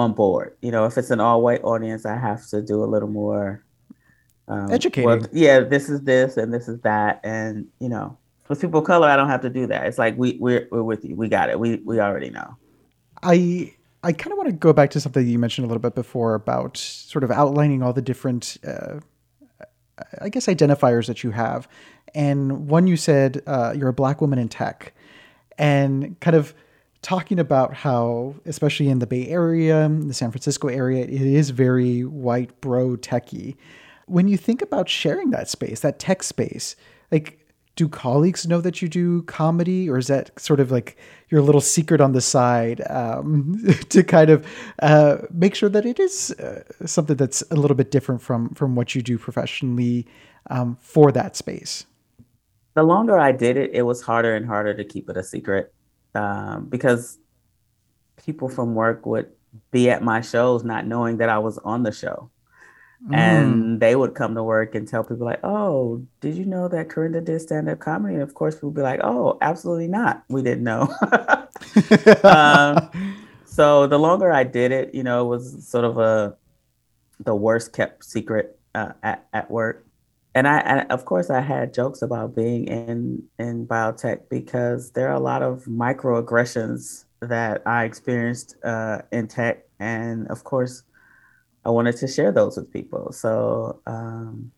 on 0.00 0.12
board. 0.12 0.56
You 0.62 0.70
know, 0.70 0.86
if 0.86 0.98
it's 0.98 1.10
an 1.10 1.20
all 1.20 1.42
white 1.42 1.62
audience, 1.62 2.06
I 2.06 2.16
have 2.16 2.46
to 2.48 2.62
do 2.62 2.82
a 2.82 2.86
little 2.86 3.08
more 3.08 3.64
um, 4.48 4.70
educating. 4.70 5.06
Well, 5.06 5.26
yeah, 5.32 5.60
this 5.60 5.88
is 5.88 6.02
this 6.02 6.36
and 6.36 6.52
this 6.52 6.68
is 6.68 6.80
that, 6.80 7.20
and 7.22 7.66
you 7.78 7.88
know, 7.88 8.18
with 8.48 8.60
people 8.60 8.80
of 8.80 8.86
color, 8.86 9.08
I 9.08 9.16
don't 9.16 9.28
have 9.28 9.42
to 9.42 9.50
do 9.50 9.66
that. 9.68 9.86
It's 9.86 9.98
like 9.98 10.16
we 10.16 10.36
we're 10.40 10.66
we're 10.70 10.82
with 10.82 11.04
you. 11.04 11.14
We 11.14 11.28
got 11.28 11.50
it. 11.50 11.60
We 11.60 11.76
we 11.76 12.00
already 12.00 12.30
know. 12.30 12.56
I 13.22 13.74
I 14.02 14.12
kind 14.12 14.32
of 14.32 14.38
want 14.38 14.48
to 14.48 14.56
go 14.56 14.72
back 14.72 14.90
to 14.90 15.00
something 15.00 15.26
you 15.26 15.38
mentioned 15.38 15.66
a 15.66 15.68
little 15.68 15.82
bit 15.82 15.94
before 15.94 16.34
about 16.34 16.76
sort 16.76 17.22
of 17.22 17.30
outlining 17.30 17.82
all 17.82 17.92
the 17.92 18.02
different, 18.02 18.56
uh, 18.66 19.00
I 20.20 20.30
guess, 20.30 20.46
identifiers 20.46 21.06
that 21.06 21.22
you 21.22 21.32
have. 21.32 21.68
And 22.14 22.66
one 22.68 22.86
you 22.86 22.96
said 22.96 23.42
uh, 23.46 23.74
you're 23.76 23.90
a 23.90 23.92
black 23.92 24.20
woman 24.20 24.38
in 24.38 24.48
tech, 24.48 24.94
and 25.58 26.18
kind 26.20 26.34
of 26.36 26.54
talking 27.02 27.38
about 27.38 27.74
how, 27.74 28.34
especially 28.44 28.88
in 28.88 28.98
the 28.98 29.06
Bay 29.06 29.26
Area, 29.28 29.88
the 29.88 30.14
San 30.14 30.30
Francisco 30.30 30.68
area, 30.68 31.04
it 31.04 31.10
is 31.12 31.50
very 31.50 32.04
white 32.04 32.60
bro 32.60 32.96
techy. 32.96 33.56
When 34.06 34.28
you 34.28 34.36
think 34.36 34.60
about 34.60 34.88
sharing 34.88 35.30
that 35.30 35.48
space, 35.48 35.80
that 35.80 35.98
tech 35.98 36.22
space, 36.22 36.76
like 37.10 37.40
do 37.76 37.88
colleagues 37.88 38.46
know 38.46 38.60
that 38.60 38.82
you 38.82 38.88
do 38.88 39.22
comedy 39.22 39.88
or 39.88 39.96
is 39.96 40.08
that 40.08 40.38
sort 40.38 40.60
of 40.60 40.70
like 40.70 40.98
your 41.30 41.40
little 41.40 41.60
secret 41.62 42.00
on 42.00 42.12
the 42.12 42.20
side 42.20 42.82
um, 42.90 43.58
to 43.88 44.02
kind 44.02 44.28
of 44.28 44.46
uh, 44.82 45.18
make 45.32 45.54
sure 45.54 45.68
that 45.68 45.86
it 45.86 45.98
is 45.98 46.30
uh, 46.32 46.62
something 46.84 47.16
that's 47.16 47.42
a 47.50 47.54
little 47.54 47.76
bit 47.76 47.90
different 47.90 48.20
from 48.20 48.50
from 48.50 48.74
what 48.74 48.94
you 48.94 49.00
do 49.00 49.16
professionally 49.16 50.06
um, 50.50 50.76
for 50.80 51.10
that 51.10 51.36
space 51.36 51.86
the 52.74 52.82
longer 52.82 53.18
i 53.18 53.32
did 53.32 53.56
it 53.56 53.70
it 53.72 53.82
was 53.82 54.02
harder 54.02 54.34
and 54.34 54.46
harder 54.46 54.74
to 54.74 54.84
keep 54.84 55.08
it 55.08 55.16
a 55.16 55.22
secret 55.22 55.72
um, 56.14 56.66
because 56.66 57.18
people 58.24 58.48
from 58.48 58.74
work 58.74 59.06
would 59.06 59.30
be 59.70 59.90
at 59.90 60.02
my 60.02 60.20
shows 60.20 60.64
not 60.64 60.86
knowing 60.86 61.16
that 61.16 61.28
i 61.28 61.38
was 61.38 61.58
on 61.58 61.82
the 61.82 61.92
show 61.92 62.30
Mm. 63.08 63.16
And 63.16 63.80
they 63.80 63.96
would 63.96 64.14
come 64.14 64.34
to 64.34 64.42
work 64.42 64.74
and 64.74 64.86
tell 64.86 65.02
people 65.02 65.24
like, 65.24 65.40
"Oh, 65.42 66.04
did 66.20 66.34
you 66.34 66.44
know 66.44 66.68
that 66.68 66.88
Karinda 66.88 67.24
did 67.24 67.40
stand-up 67.40 67.78
comedy?" 67.78 68.14
And 68.14 68.22
of 68.22 68.34
course, 68.34 68.56
people 68.56 68.70
would 68.70 68.76
be 68.76 68.82
like, 68.82 69.00
"Oh, 69.02 69.38
absolutely 69.40 69.88
not. 69.88 70.22
We 70.28 70.42
didn't 70.42 70.64
know." 70.64 70.94
um, 72.24 72.90
so 73.46 73.86
the 73.86 73.98
longer 73.98 74.30
I 74.30 74.44
did 74.44 74.70
it, 74.70 74.94
you 74.94 75.02
know, 75.02 75.24
it 75.24 75.28
was 75.28 75.66
sort 75.66 75.84
of 75.86 75.96
a 75.98 76.36
the 77.20 77.34
worst 77.34 77.72
kept 77.72 78.04
secret 78.04 78.58
uh, 78.74 78.92
at 79.02 79.26
at 79.32 79.50
work. 79.50 79.86
And 80.34 80.46
I, 80.46 80.58
and 80.58 80.90
of 80.92 81.04
course, 81.04 81.28
I 81.28 81.40
had 81.40 81.74
jokes 81.74 82.02
about 82.02 82.36
being 82.36 82.66
in 82.68 83.24
in 83.38 83.66
biotech 83.66 84.28
because 84.30 84.92
there 84.92 85.08
are 85.08 85.14
a 85.14 85.20
lot 85.20 85.42
of 85.42 85.64
microaggressions 85.64 87.04
that 87.20 87.62
I 87.66 87.84
experienced 87.84 88.56
uh, 88.64 89.02
in 89.10 89.26
tech, 89.26 89.64
and 89.80 90.28
of 90.28 90.44
course, 90.44 90.84
I 91.64 91.70
wanted 91.70 91.96
to 91.96 92.06
share 92.06 92.30
those 92.30 92.56
with 92.56 92.72
people. 92.72 93.12
So, 93.12 93.80
um, 93.86 94.52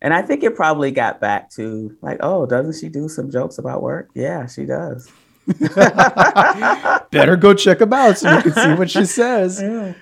and 0.00 0.14
I 0.14 0.22
think 0.22 0.42
it 0.42 0.56
probably 0.56 0.90
got 0.90 1.20
back 1.20 1.50
to 1.50 1.96
like, 2.00 2.18
oh, 2.20 2.46
doesn't 2.46 2.80
she 2.80 2.88
do 2.88 3.08
some 3.08 3.30
jokes 3.30 3.58
about 3.58 3.82
work? 3.82 4.10
Yeah, 4.14 4.46
she 4.46 4.64
does. 4.64 5.10
Better 7.10 7.36
go 7.36 7.52
check 7.54 7.78
them 7.78 7.92
out 7.92 8.18
so 8.18 8.34
you 8.36 8.42
can 8.42 8.52
see 8.52 8.74
what 8.74 8.90
she 8.90 9.04
says. 9.04 9.60
Yeah. 9.72 9.94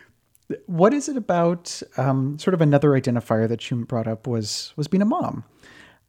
What 0.66 0.92
is 0.92 1.08
it 1.08 1.16
about? 1.16 1.82
Um, 1.96 2.38
sort 2.38 2.54
of 2.54 2.60
another 2.60 2.90
identifier 2.90 3.48
that 3.48 3.70
you 3.70 3.84
brought 3.84 4.08
up 4.08 4.26
was 4.26 4.72
was 4.76 4.88
being 4.88 5.02
a 5.02 5.06
mom. 5.06 5.44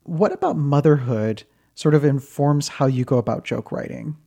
What 0.04 0.32
about 0.32 0.58
motherhood 0.58 1.44
sort 1.76 1.94
of 1.94 2.04
informs 2.04 2.68
how 2.68 2.88
you 2.88 3.06
go 3.06 3.18
about 3.18 3.46
joke 3.46 3.72
writing? 3.72 4.18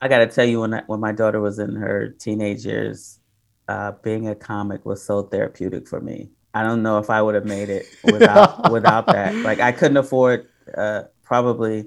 I 0.00 0.08
got 0.08 0.18
to 0.18 0.26
tell 0.26 0.44
you, 0.44 0.60
when 0.60 0.74
I, 0.74 0.82
when 0.86 1.00
my 1.00 1.12
daughter 1.12 1.40
was 1.40 1.58
in 1.58 1.74
her 1.74 2.08
teenage 2.08 2.64
years, 2.64 3.18
uh, 3.68 3.92
being 4.02 4.28
a 4.28 4.34
comic 4.34 4.84
was 4.86 5.02
so 5.02 5.22
therapeutic 5.22 5.88
for 5.88 6.00
me. 6.00 6.30
I 6.54 6.62
don't 6.62 6.82
know 6.82 6.98
if 6.98 7.10
I 7.10 7.20
would 7.20 7.34
have 7.34 7.44
made 7.44 7.68
it 7.68 7.86
without 8.04 8.70
without 8.72 9.06
that. 9.06 9.34
Like 9.34 9.60
I 9.60 9.72
couldn't 9.72 9.96
afford 9.96 10.48
uh, 10.76 11.02
probably 11.22 11.86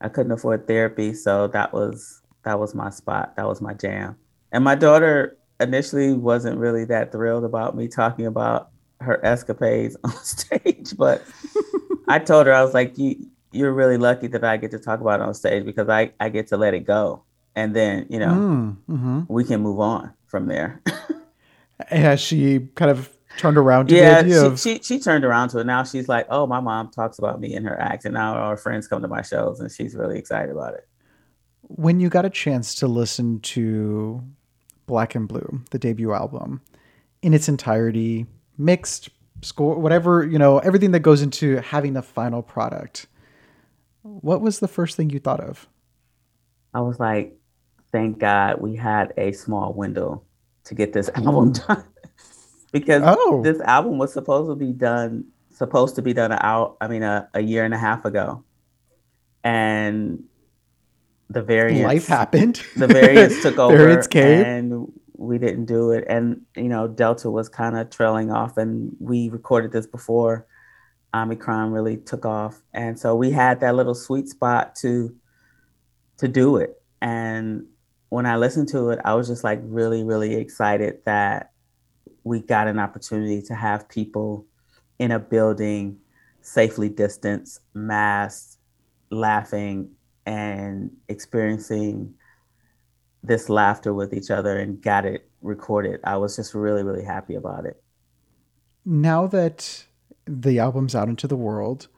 I 0.00 0.08
couldn't 0.08 0.32
afford 0.32 0.66
therapy, 0.66 1.14
so 1.14 1.48
that 1.48 1.72
was 1.72 2.22
that 2.44 2.58
was 2.58 2.74
my 2.74 2.90
spot. 2.90 3.36
That 3.36 3.46
was 3.46 3.60
my 3.60 3.74
jam. 3.74 4.16
And 4.52 4.64
my 4.64 4.74
daughter 4.74 5.36
initially 5.62 6.12
wasn't 6.12 6.58
really 6.58 6.84
that 6.86 7.12
thrilled 7.12 7.44
about 7.44 7.76
me 7.76 7.88
talking 7.88 8.26
about 8.26 8.70
her 9.00 9.24
escapades 9.24 9.96
on 10.04 10.12
stage, 10.16 10.96
but 10.96 11.22
I 12.08 12.18
told 12.20 12.46
her 12.46 12.52
I 12.52 12.62
was 12.62 12.74
like, 12.74 12.96
"You 12.98 13.26
you're 13.52 13.72
really 13.72 13.98
lucky 13.98 14.28
that 14.28 14.44
I 14.44 14.56
get 14.56 14.70
to 14.72 14.78
talk 14.78 15.00
about 15.00 15.20
it 15.20 15.24
on 15.24 15.34
stage 15.34 15.64
because 15.64 15.88
I 15.88 16.12
I 16.20 16.28
get 16.28 16.48
to 16.48 16.56
let 16.56 16.74
it 16.74 16.86
go, 16.86 17.24
and 17.54 17.74
then 17.74 18.06
you 18.08 18.18
know 18.18 18.32
mm, 18.32 18.76
mm-hmm. 18.88 19.20
we 19.28 19.44
can 19.44 19.60
move 19.60 19.80
on 19.80 20.12
from 20.26 20.46
there." 20.46 20.80
Has 21.88 22.20
she 22.20 22.60
kind 22.74 22.90
of 22.90 23.10
turned 23.38 23.56
around 23.56 23.88
to 23.88 23.96
yeah, 23.96 24.22
she, 24.22 24.32
of... 24.34 24.60
she, 24.60 24.78
she 24.80 24.98
turned 24.98 25.24
around 25.24 25.48
to 25.50 25.58
it. 25.58 25.66
Now 25.66 25.84
she's 25.84 26.08
like, 26.08 26.26
oh, 26.30 26.46
my 26.46 26.60
mom 26.60 26.90
talks 26.90 27.18
about 27.18 27.40
me 27.40 27.54
in 27.54 27.64
her 27.64 27.78
act, 27.80 28.04
and 28.04 28.14
now 28.14 28.34
our 28.34 28.56
friends 28.56 28.86
come 28.86 29.02
to 29.02 29.08
my 29.08 29.22
shows, 29.22 29.60
and 29.60 29.70
she's 29.70 29.94
really 29.94 30.18
excited 30.18 30.50
about 30.50 30.74
it. 30.74 30.86
When 31.62 32.00
you 32.00 32.08
got 32.08 32.24
a 32.24 32.30
chance 32.30 32.74
to 32.76 32.86
listen 32.86 33.40
to 33.40 34.22
Black 34.86 35.14
and 35.14 35.28
Blue, 35.28 35.62
the 35.70 35.78
debut 35.78 36.12
album, 36.12 36.60
in 37.22 37.34
its 37.34 37.48
entirety, 37.48 38.26
mixed 38.58 39.10
score, 39.42 39.78
whatever 39.78 40.24
you 40.24 40.38
know, 40.38 40.58
everything 40.60 40.92
that 40.92 41.00
goes 41.00 41.22
into 41.22 41.56
having 41.56 41.92
the 41.92 42.02
final 42.02 42.42
product. 42.42 43.06
What 44.02 44.40
was 44.40 44.58
the 44.58 44.68
first 44.68 44.96
thing 44.96 45.10
you 45.10 45.20
thought 45.20 45.40
of? 45.40 45.68
I 46.74 46.80
was 46.80 46.98
like, 46.98 47.36
thank 47.92 48.18
God 48.18 48.60
we 48.60 48.74
had 48.74 49.12
a 49.16 49.32
small 49.32 49.72
window 49.72 50.22
to 50.64 50.74
get 50.74 50.92
this 50.92 51.08
album 51.14 51.52
mm. 51.52 51.66
done 51.66 51.84
because 52.72 53.02
oh. 53.04 53.42
this 53.42 53.60
album 53.60 53.98
was 53.98 54.12
supposed 54.12 54.50
to 54.50 54.56
be 54.56 54.72
done 54.72 55.24
supposed 55.50 55.94
to 55.94 56.02
be 56.02 56.14
done 56.14 56.32
out 56.32 56.76
I 56.80 56.88
mean 56.88 57.02
a, 57.02 57.28
a 57.34 57.40
year 57.40 57.64
and 57.64 57.74
a 57.74 57.78
half 57.78 58.04
ago. 58.04 58.42
And 59.44 60.24
the 61.32 61.42
variants 61.42 61.84
life 61.84 62.06
happened. 62.06 62.62
The 62.76 62.86
variants 62.86 63.42
took 63.42 63.58
over 63.58 63.76
variants 63.76 64.06
came. 64.06 64.44
and 64.44 64.92
we 65.16 65.38
didn't 65.38 65.66
do 65.66 65.92
it. 65.92 66.04
And 66.08 66.42
you 66.56 66.68
know, 66.68 66.88
Delta 66.88 67.30
was 67.30 67.48
kind 67.48 67.76
of 67.76 67.90
trailing 67.90 68.30
off 68.30 68.56
and 68.56 68.94
we 68.98 69.28
recorded 69.28 69.72
this 69.72 69.86
before 69.86 70.46
Omicron 71.14 71.72
really 71.72 71.98
took 71.98 72.24
off. 72.24 72.62
And 72.72 72.98
so 72.98 73.14
we 73.14 73.30
had 73.30 73.60
that 73.60 73.74
little 73.74 73.94
sweet 73.94 74.28
spot 74.28 74.74
to 74.76 75.14
to 76.18 76.28
do 76.28 76.56
it. 76.56 76.80
And 77.00 77.66
when 78.08 78.26
I 78.26 78.36
listened 78.36 78.68
to 78.68 78.90
it, 78.90 79.00
I 79.04 79.14
was 79.14 79.28
just 79.28 79.44
like 79.44 79.60
really, 79.62 80.04
really 80.04 80.34
excited 80.34 80.98
that 81.04 81.52
we 82.24 82.40
got 82.40 82.68
an 82.68 82.78
opportunity 82.78 83.42
to 83.42 83.54
have 83.54 83.88
people 83.88 84.46
in 84.98 85.10
a 85.10 85.18
building 85.18 85.98
safely 86.40 86.88
distanced, 86.88 87.60
masked, 87.74 88.58
laughing, 89.10 89.90
and 90.26 90.90
experiencing 91.08 92.14
this 93.22 93.48
laughter 93.48 93.94
with 93.94 94.12
each 94.12 94.30
other 94.30 94.58
and 94.58 94.82
got 94.82 95.04
it 95.04 95.28
recorded. 95.40 96.00
I 96.04 96.16
was 96.16 96.36
just 96.36 96.54
really, 96.54 96.82
really 96.82 97.04
happy 97.04 97.34
about 97.34 97.66
it. 97.66 97.82
Now 98.84 99.26
that 99.28 99.84
the 100.26 100.58
album's 100.58 100.94
out 100.94 101.08
into 101.08 101.28
the 101.28 101.36
world, 101.36 101.88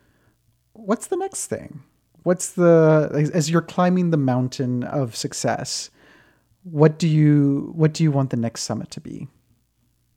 what's 0.73 1.07
the 1.07 1.17
next 1.17 1.47
thing? 1.47 1.83
What's 2.23 2.53
the 2.53 3.31
as 3.35 3.51
you're 3.51 3.63
climbing 3.63 4.11
the 4.11 4.17
mountain 4.17 4.83
of 4.85 5.15
success, 5.15 5.91
what 6.63 6.99
do 6.99 7.07
you 7.07 7.73
what 7.75 7.93
do 7.93 8.03
you 8.03 8.11
want 8.11 8.31
the 8.31 8.37
next 8.37 8.63
summit 8.63 8.91
to 8.93 9.01
be? 9.01 9.29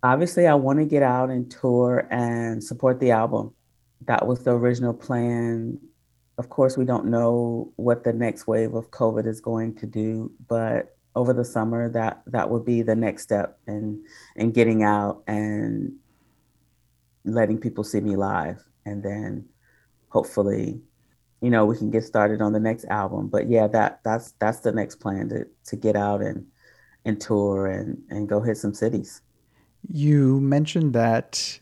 obviously 0.04 0.48
I 0.48 0.56
want 0.56 0.80
to 0.80 0.86
get 0.86 1.04
out 1.04 1.30
and 1.30 1.50
tour 1.50 2.08
and 2.10 2.64
support 2.64 3.00
the 3.00 3.12
album. 3.12 3.54
That 4.06 4.28
was 4.28 4.44
the 4.44 4.52
original 4.52 4.94
plan. 4.94 5.80
Of 6.38 6.50
course, 6.50 6.78
we 6.78 6.86
don't 6.86 7.06
know 7.06 7.74
what 7.78 8.04
the 8.04 8.14
next 8.14 8.48
wave 8.48 8.76
of 8.76 8.92
COVID 8.92 9.26
is 9.26 9.42
going 9.42 9.76
to 9.76 9.88
do, 9.88 10.32
but 10.48 10.96
over 11.16 11.34
the 11.34 11.46
summer 11.46 11.90
that 11.90 12.22
that 12.28 12.50
would 12.50 12.64
be 12.64 12.84
the 12.84 12.96
next 12.96 13.24
step 13.24 13.58
in 13.68 14.04
in 14.36 14.52
getting 14.52 14.84
out 14.84 15.24
and 15.26 15.94
letting 17.26 17.58
people 17.58 17.84
see 17.84 18.00
me 18.00 18.16
live. 18.16 18.64
And 18.86 19.02
then 19.02 19.50
hopefully 20.10 20.80
you 21.42 21.50
know 21.50 21.66
we 21.66 21.78
can 21.78 21.92
get 21.92 22.04
started 22.04 22.42
on 22.42 22.54
the 22.54 22.60
next 22.60 22.86
album. 22.86 23.30
But 23.30 23.50
yeah 23.50 23.68
that 23.68 24.02
that's 24.04 24.34
that's 24.40 24.60
the 24.60 24.72
next 24.72 24.98
plan 24.98 25.30
to 25.30 25.48
to 25.66 25.76
get 25.76 25.96
out 25.96 26.22
and 26.22 26.46
and 27.04 27.20
tour 27.20 27.66
and 27.66 28.00
and 28.12 28.30
go 28.30 28.42
hit 28.42 28.58
some 28.58 28.76
cities. 28.76 29.22
You 29.90 30.40
mentioned 30.40 30.94
that 30.94 31.60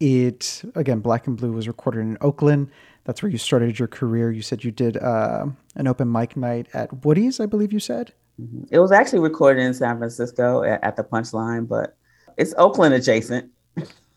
it, 0.00 0.62
again, 0.74 1.00
Black 1.00 1.26
and 1.26 1.36
Blue 1.36 1.52
was 1.52 1.66
recorded 1.66 2.00
in 2.00 2.18
Oakland. 2.20 2.70
That's 3.08 3.22
where 3.22 3.32
you 3.32 3.38
started 3.38 3.78
your 3.78 3.88
career. 3.88 4.30
You 4.30 4.42
said 4.42 4.64
you 4.64 4.70
did 4.70 4.98
uh, 4.98 5.46
an 5.76 5.88
open 5.88 6.12
mic 6.12 6.36
night 6.36 6.66
at 6.74 7.06
Woody's, 7.06 7.40
I 7.40 7.46
believe 7.46 7.72
you 7.72 7.80
said. 7.80 8.12
Mm-hmm. 8.38 8.64
It 8.70 8.80
was 8.80 8.92
actually 8.92 9.20
recorded 9.20 9.62
in 9.62 9.72
San 9.72 9.96
Francisco 9.96 10.62
at, 10.62 10.84
at 10.84 10.96
the 10.96 11.04
Punchline, 11.04 11.66
but 11.66 11.96
it's 12.36 12.52
Oakland 12.58 12.92
adjacent. 12.92 13.50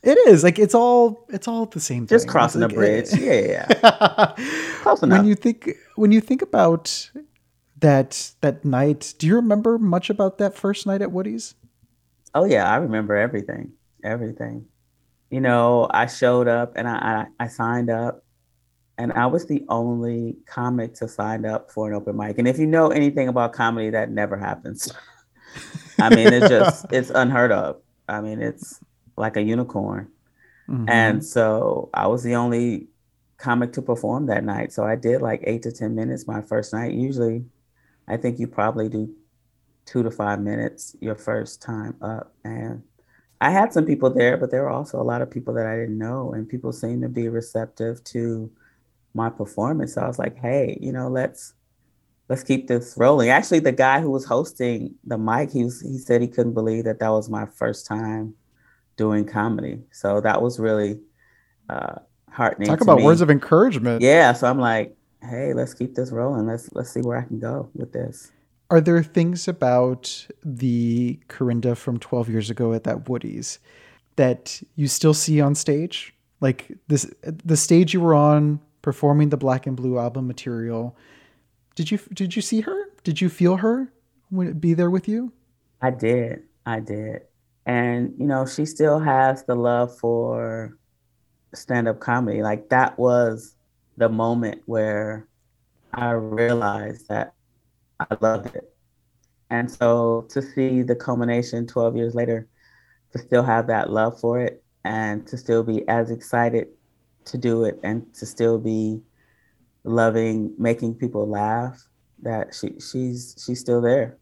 It 0.03 0.17
is 0.27 0.43
like 0.43 0.59
it's 0.59 0.75
all 0.75 1.25
it's 1.29 1.47
all 1.47 1.67
the 1.67 1.79
same. 1.79 2.05
Thing. 2.05 2.15
Just 2.15 2.25
thing. 2.25 2.31
crossing 2.33 2.61
like, 2.61 2.73
a 2.73 2.75
bridge. 2.75 3.13
It, 3.13 3.21
yeah, 3.21 3.65
yeah. 3.81 4.33
Close 4.81 5.01
enough. 5.03 5.19
When 5.19 5.27
you 5.27 5.35
think 5.35 5.69
when 5.95 6.11
you 6.11 6.19
think 6.19 6.41
about 6.41 7.11
that 7.79 8.33
that 8.41 8.65
night, 8.65 9.13
do 9.19 9.25
you 9.25 9.35
remember 9.35 9.77
much 9.77 10.09
about 10.09 10.37
that 10.39 10.53
first 10.53 10.85
night 10.85 11.01
at 11.01 11.13
Woody's? 11.13 11.55
Oh 12.35 12.43
yeah, 12.43 12.69
I 12.69 12.75
remember 12.75 13.15
everything. 13.15 13.71
Everything. 14.03 14.65
You 15.29 15.39
know, 15.39 15.87
I 15.91 16.07
showed 16.07 16.49
up 16.49 16.73
and 16.75 16.89
I, 16.89 17.27
I, 17.39 17.45
I 17.45 17.47
signed 17.47 17.89
up 17.89 18.20
and 19.01 19.11
I 19.13 19.25
was 19.25 19.47
the 19.47 19.65
only 19.67 20.35
comic 20.45 20.93
to 20.95 21.07
sign 21.07 21.43
up 21.43 21.71
for 21.71 21.89
an 21.89 21.95
open 21.95 22.15
mic. 22.15 22.37
And 22.37 22.47
if 22.47 22.59
you 22.59 22.67
know 22.67 22.89
anything 22.89 23.27
about 23.27 23.51
comedy, 23.51 23.89
that 23.89 24.11
never 24.11 24.37
happens. 24.37 24.93
I 25.99 26.13
mean, 26.13 26.31
it's 26.31 26.47
just 26.47 26.85
it's 26.91 27.09
unheard 27.09 27.51
of. 27.51 27.81
I 28.07 28.21
mean, 28.21 28.43
it's 28.43 28.79
like 29.17 29.37
a 29.37 29.41
unicorn. 29.41 30.07
Mm-hmm. 30.69 30.87
And 30.87 31.25
so 31.25 31.89
I 31.95 32.05
was 32.05 32.21
the 32.21 32.35
only 32.35 32.89
comic 33.37 33.73
to 33.73 33.81
perform 33.81 34.27
that 34.27 34.43
night. 34.43 34.71
So 34.71 34.83
I 34.83 34.95
did 34.95 35.23
like 35.23 35.41
eight 35.45 35.63
to 35.63 35.71
10 35.71 35.95
minutes 35.95 36.27
my 36.27 36.41
first 36.41 36.71
night. 36.71 36.93
Usually, 36.93 37.43
I 38.07 38.17
think 38.17 38.37
you 38.37 38.45
probably 38.45 38.87
do 38.87 39.11
two 39.85 40.03
to 40.03 40.11
five 40.11 40.39
minutes 40.39 40.95
your 41.01 41.15
first 41.15 41.59
time 41.59 41.95
up. 42.03 42.35
And 42.43 42.83
I 43.41 43.49
had 43.49 43.73
some 43.73 43.87
people 43.87 44.11
there, 44.11 44.37
but 44.37 44.51
there 44.51 44.61
were 44.61 44.69
also 44.69 45.01
a 45.01 45.03
lot 45.03 45.23
of 45.23 45.31
people 45.31 45.55
that 45.55 45.65
I 45.65 45.75
didn't 45.75 45.97
know, 45.97 46.33
and 46.33 46.47
people 46.47 46.71
seemed 46.71 47.01
to 47.01 47.09
be 47.09 47.29
receptive 47.29 48.03
to 48.03 48.51
my 49.13 49.29
performance. 49.29 49.95
So 49.95 50.01
I 50.01 50.07
was 50.07 50.19
like, 50.19 50.37
hey, 50.37 50.77
you 50.81 50.91
know, 50.91 51.07
let's 51.07 51.53
let's 52.29 52.43
keep 52.43 52.67
this 52.67 52.95
rolling. 52.97 53.29
Actually, 53.29 53.59
the 53.59 53.71
guy 53.71 53.99
who 53.99 54.09
was 54.09 54.25
hosting 54.25 54.95
the 55.03 55.17
mic, 55.17 55.51
he 55.51 55.65
was 55.65 55.81
he 55.81 55.97
said 55.97 56.21
he 56.21 56.27
couldn't 56.27 56.53
believe 56.53 56.85
that 56.85 56.99
that 56.99 57.09
was 57.09 57.29
my 57.29 57.45
first 57.45 57.85
time 57.85 58.33
doing 58.97 59.25
comedy. 59.25 59.79
So 59.91 60.21
that 60.21 60.41
was 60.41 60.59
really 60.59 60.99
uh, 61.69 61.95
heartening. 62.29 62.69
Talk 62.69 62.81
about 62.81 62.99
me. 62.99 63.03
words 63.03 63.21
of 63.21 63.29
encouragement. 63.29 64.01
Yeah. 64.01 64.33
So 64.33 64.47
I'm 64.47 64.59
like, 64.59 64.95
hey, 65.21 65.53
let's 65.53 65.73
keep 65.73 65.95
this 65.95 66.11
rolling. 66.11 66.47
Let's 66.47 66.69
let's 66.73 66.91
see 66.91 67.01
where 67.01 67.17
I 67.17 67.23
can 67.23 67.39
go 67.39 67.69
with 67.73 67.93
this. 67.93 68.31
Are 68.69 68.79
there 68.79 69.03
things 69.03 69.49
about 69.49 70.27
the 70.45 71.19
Karinda 71.27 71.75
from 71.75 71.99
12 71.99 72.29
years 72.29 72.49
ago 72.49 72.71
at 72.71 72.85
that 72.85 73.09
Woody's 73.09 73.59
that 74.15 74.61
you 74.75 74.87
still 74.87 75.13
see 75.13 75.41
on 75.41 75.55
stage? 75.55 76.13
Like 76.39 76.71
this, 76.87 77.11
the 77.21 77.57
stage 77.57 77.93
you 77.93 77.99
were 77.99 78.15
on 78.15 78.61
performing 78.81 79.29
the 79.29 79.37
Black 79.37 79.67
and 79.67 79.75
Blue 79.75 79.97
album 79.97 80.27
material. 80.27 80.95
Did 81.75 81.91
you 81.91 81.99
did 82.13 82.35
you 82.35 82.41
see 82.41 82.61
her? 82.61 82.85
Did 83.03 83.21
you 83.21 83.29
feel 83.29 83.57
her 83.57 83.91
Would 84.31 84.47
it 84.47 84.61
be 84.61 84.73
there 84.73 84.89
with 84.89 85.07
you? 85.07 85.31
I 85.81 85.91
did. 85.91 86.43
I 86.65 86.79
did. 86.79 87.23
And 87.65 88.13
you 88.17 88.25
know, 88.25 88.45
she 88.45 88.65
still 88.65 88.99
has 88.99 89.43
the 89.43 89.55
love 89.55 89.97
for 89.97 90.77
stand-up 91.53 91.99
comedy. 91.99 92.41
Like 92.41 92.69
that 92.69 92.97
was 92.97 93.55
the 93.97 94.09
moment 94.09 94.61
where 94.65 95.27
I 95.93 96.11
realized 96.11 97.07
that 97.09 97.33
I 97.99 98.17
loved 98.19 98.55
it. 98.55 98.73
And 99.49 99.69
so 99.69 100.25
to 100.29 100.41
see 100.41 100.81
the 100.81 100.95
culmination 100.95 101.67
12 101.67 101.97
years 101.97 102.15
later, 102.15 102.47
to 103.11 103.19
still 103.19 103.43
have 103.43 103.67
that 103.67 103.89
love 103.89 104.19
for 104.19 104.39
it 104.39 104.63
and 104.85 105.27
to 105.27 105.37
still 105.37 105.63
be 105.63 105.87
as 105.87 106.09
excited 106.09 106.69
to 107.25 107.37
do 107.37 107.63
it 107.63 107.79
and 107.83 108.13
to 108.15 108.25
still 108.25 108.57
be 108.57 109.01
loving 109.83 110.53
making 110.57 110.93
people 110.95 111.27
laugh 111.27 111.87
that 112.21 112.53
she 112.53 112.73
she's 112.79 113.35
she's 113.43 113.59
still 113.59 113.81
there 113.81 114.17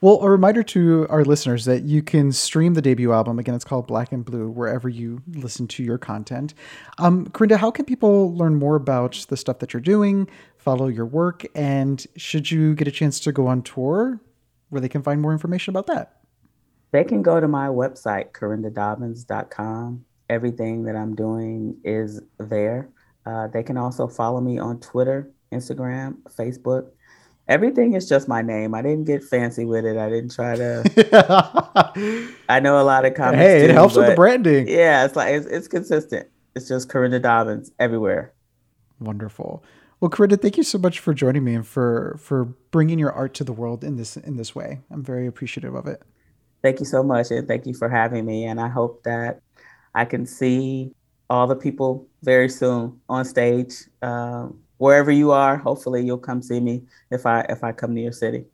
well, 0.00 0.20
a 0.20 0.30
reminder 0.30 0.62
to 0.62 1.08
our 1.10 1.24
listeners 1.24 1.64
that 1.64 1.82
you 1.82 2.02
can 2.02 2.30
stream 2.30 2.74
the 2.74 2.82
debut 2.82 3.12
album. 3.12 3.40
Again, 3.40 3.56
it's 3.56 3.64
called 3.64 3.88
Black 3.88 4.12
and 4.12 4.24
Blue, 4.24 4.48
wherever 4.48 4.88
you 4.88 5.22
listen 5.26 5.66
to 5.68 5.82
your 5.82 5.98
content. 5.98 6.54
Um, 6.98 7.26
Karinda, 7.26 7.56
how 7.56 7.72
can 7.72 7.84
people 7.84 8.32
learn 8.36 8.54
more 8.54 8.76
about 8.76 9.26
the 9.28 9.36
stuff 9.36 9.58
that 9.58 9.72
you're 9.72 9.80
doing, 9.80 10.28
follow 10.56 10.86
your 10.86 11.04
work, 11.04 11.44
and 11.52 12.06
should 12.16 12.48
you 12.48 12.76
get 12.76 12.86
a 12.86 12.92
chance 12.92 13.18
to 13.20 13.32
go 13.32 13.48
on 13.48 13.62
tour, 13.62 14.20
where 14.68 14.80
they 14.80 14.88
can 14.88 15.02
find 15.02 15.20
more 15.20 15.32
information 15.32 15.72
about 15.72 15.88
that? 15.88 16.20
They 16.92 17.02
can 17.02 17.20
go 17.20 17.40
to 17.40 17.48
my 17.48 17.66
website, 17.66 18.30
karindadobbins.com. 18.30 20.04
Everything 20.28 20.84
that 20.84 20.96
I'm 20.96 21.14
doing 21.14 21.76
is 21.84 22.20
there. 22.38 22.90
Uh, 23.24 23.46
they 23.48 23.62
can 23.62 23.76
also 23.76 24.08
follow 24.08 24.40
me 24.40 24.58
on 24.58 24.80
Twitter, 24.80 25.30
Instagram, 25.52 26.16
Facebook 26.38 26.90
Everything 27.48 27.94
is 27.94 28.06
just 28.06 28.28
my 28.28 28.42
name. 28.42 28.74
I 28.74 28.82
didn't 28.82 29.04
get 29.04 29.24
fancy 29.24 29.64
with 29.64 29.86
it. 29.86 29.96
I 29.96 30.10
didn't 30.10 30.34
try 30.34 30.54
to. 30.54 32.34
I 32.48 32.60
know 32.60 32.78
a 32.78 32.84
lot 32.84 33.06
of 33.06 33.14
comments. 33.14 33.40
Hey, 33.40 33.64
it 33.64 33.70
helps 33.70 33.96
with 33.96 34.06
the 34.06 34.14
branding. 34.14 34.68
Yeah, 34.68 35.06
it's 35.06 35.16
like 35.16 35.32
it's, 35.32 35.46
it's 35.46 35.66
consistent. 35.66 36.28
It's 36.54 36.68
just 36.68 36.90
Karinda 36.90 37.22
Dobbins 37.22 37.72
everywhere. 37.78 38.34
Wonderful. 39.00 39.64
Well, 39.98 40.10
Karinda, 40.10 40.40
thank 40.40 40.58
you 40.58 40.62
so 40.62 40.76
much 40.76 41.00
for 41.00 41.14
joining 41.14 41.42
me 41.42 41.54
and 41.54 41.66
for 41.66 42.18
for 42.20 42.44
bringing 42.70 42.98
your 42.98 43.12
art 43.12 43.32
to 43.34 43.44
the 43.44 43.54
world 43.54 43.82
in 43.82 43.96
this 43.96 44.18
in 44.18 44.36
this 44.36 44.54
way. 44.54 44.80
I'm 44.90 45.02
very 45.02 45.26
appreciative 45.26 45.74
of 45.74 45.86
it. 45.86 46.02
Thank 46.60 46.80
you 46.80 46.86
so 46.86 47.02
much, 47.02 47.30
and 47.30 47.48
thank 47.48 47.64
you 47.64 47.72
for 47.72 47.88
having 47.88 48.26
me. 48.26 48.44
And 48.44 48.60
I 48.60 48.68
hope 48.68 49.04
that 49.04 49.40
I 49.94 50.04
can 50.04 50.26
see 50.26 50.92
all 51.30 51.46
the 51.46 51.56
people 51.56 52.06
very 52.22 52.48
soon 52.48 53.00
on 53.08 53.24
stage. 53.24 53.74
Um, 54.02 54.60
wherever 54.78 55.10
you 55.10 55.30
are, 55.32 55.56
hopefully 55.56 56.04
you'll 56.04 56.18
come 56.18 56.42
see 56.42 56.60
me 56.60 56.82
if 57.10 57.26
I 57.26 57.40
if 57.48 57.62
I 57.64 57.72
come 57.72 57.94
to 57.94 58.00
your 58.00 58.12
city. 58.12 58.44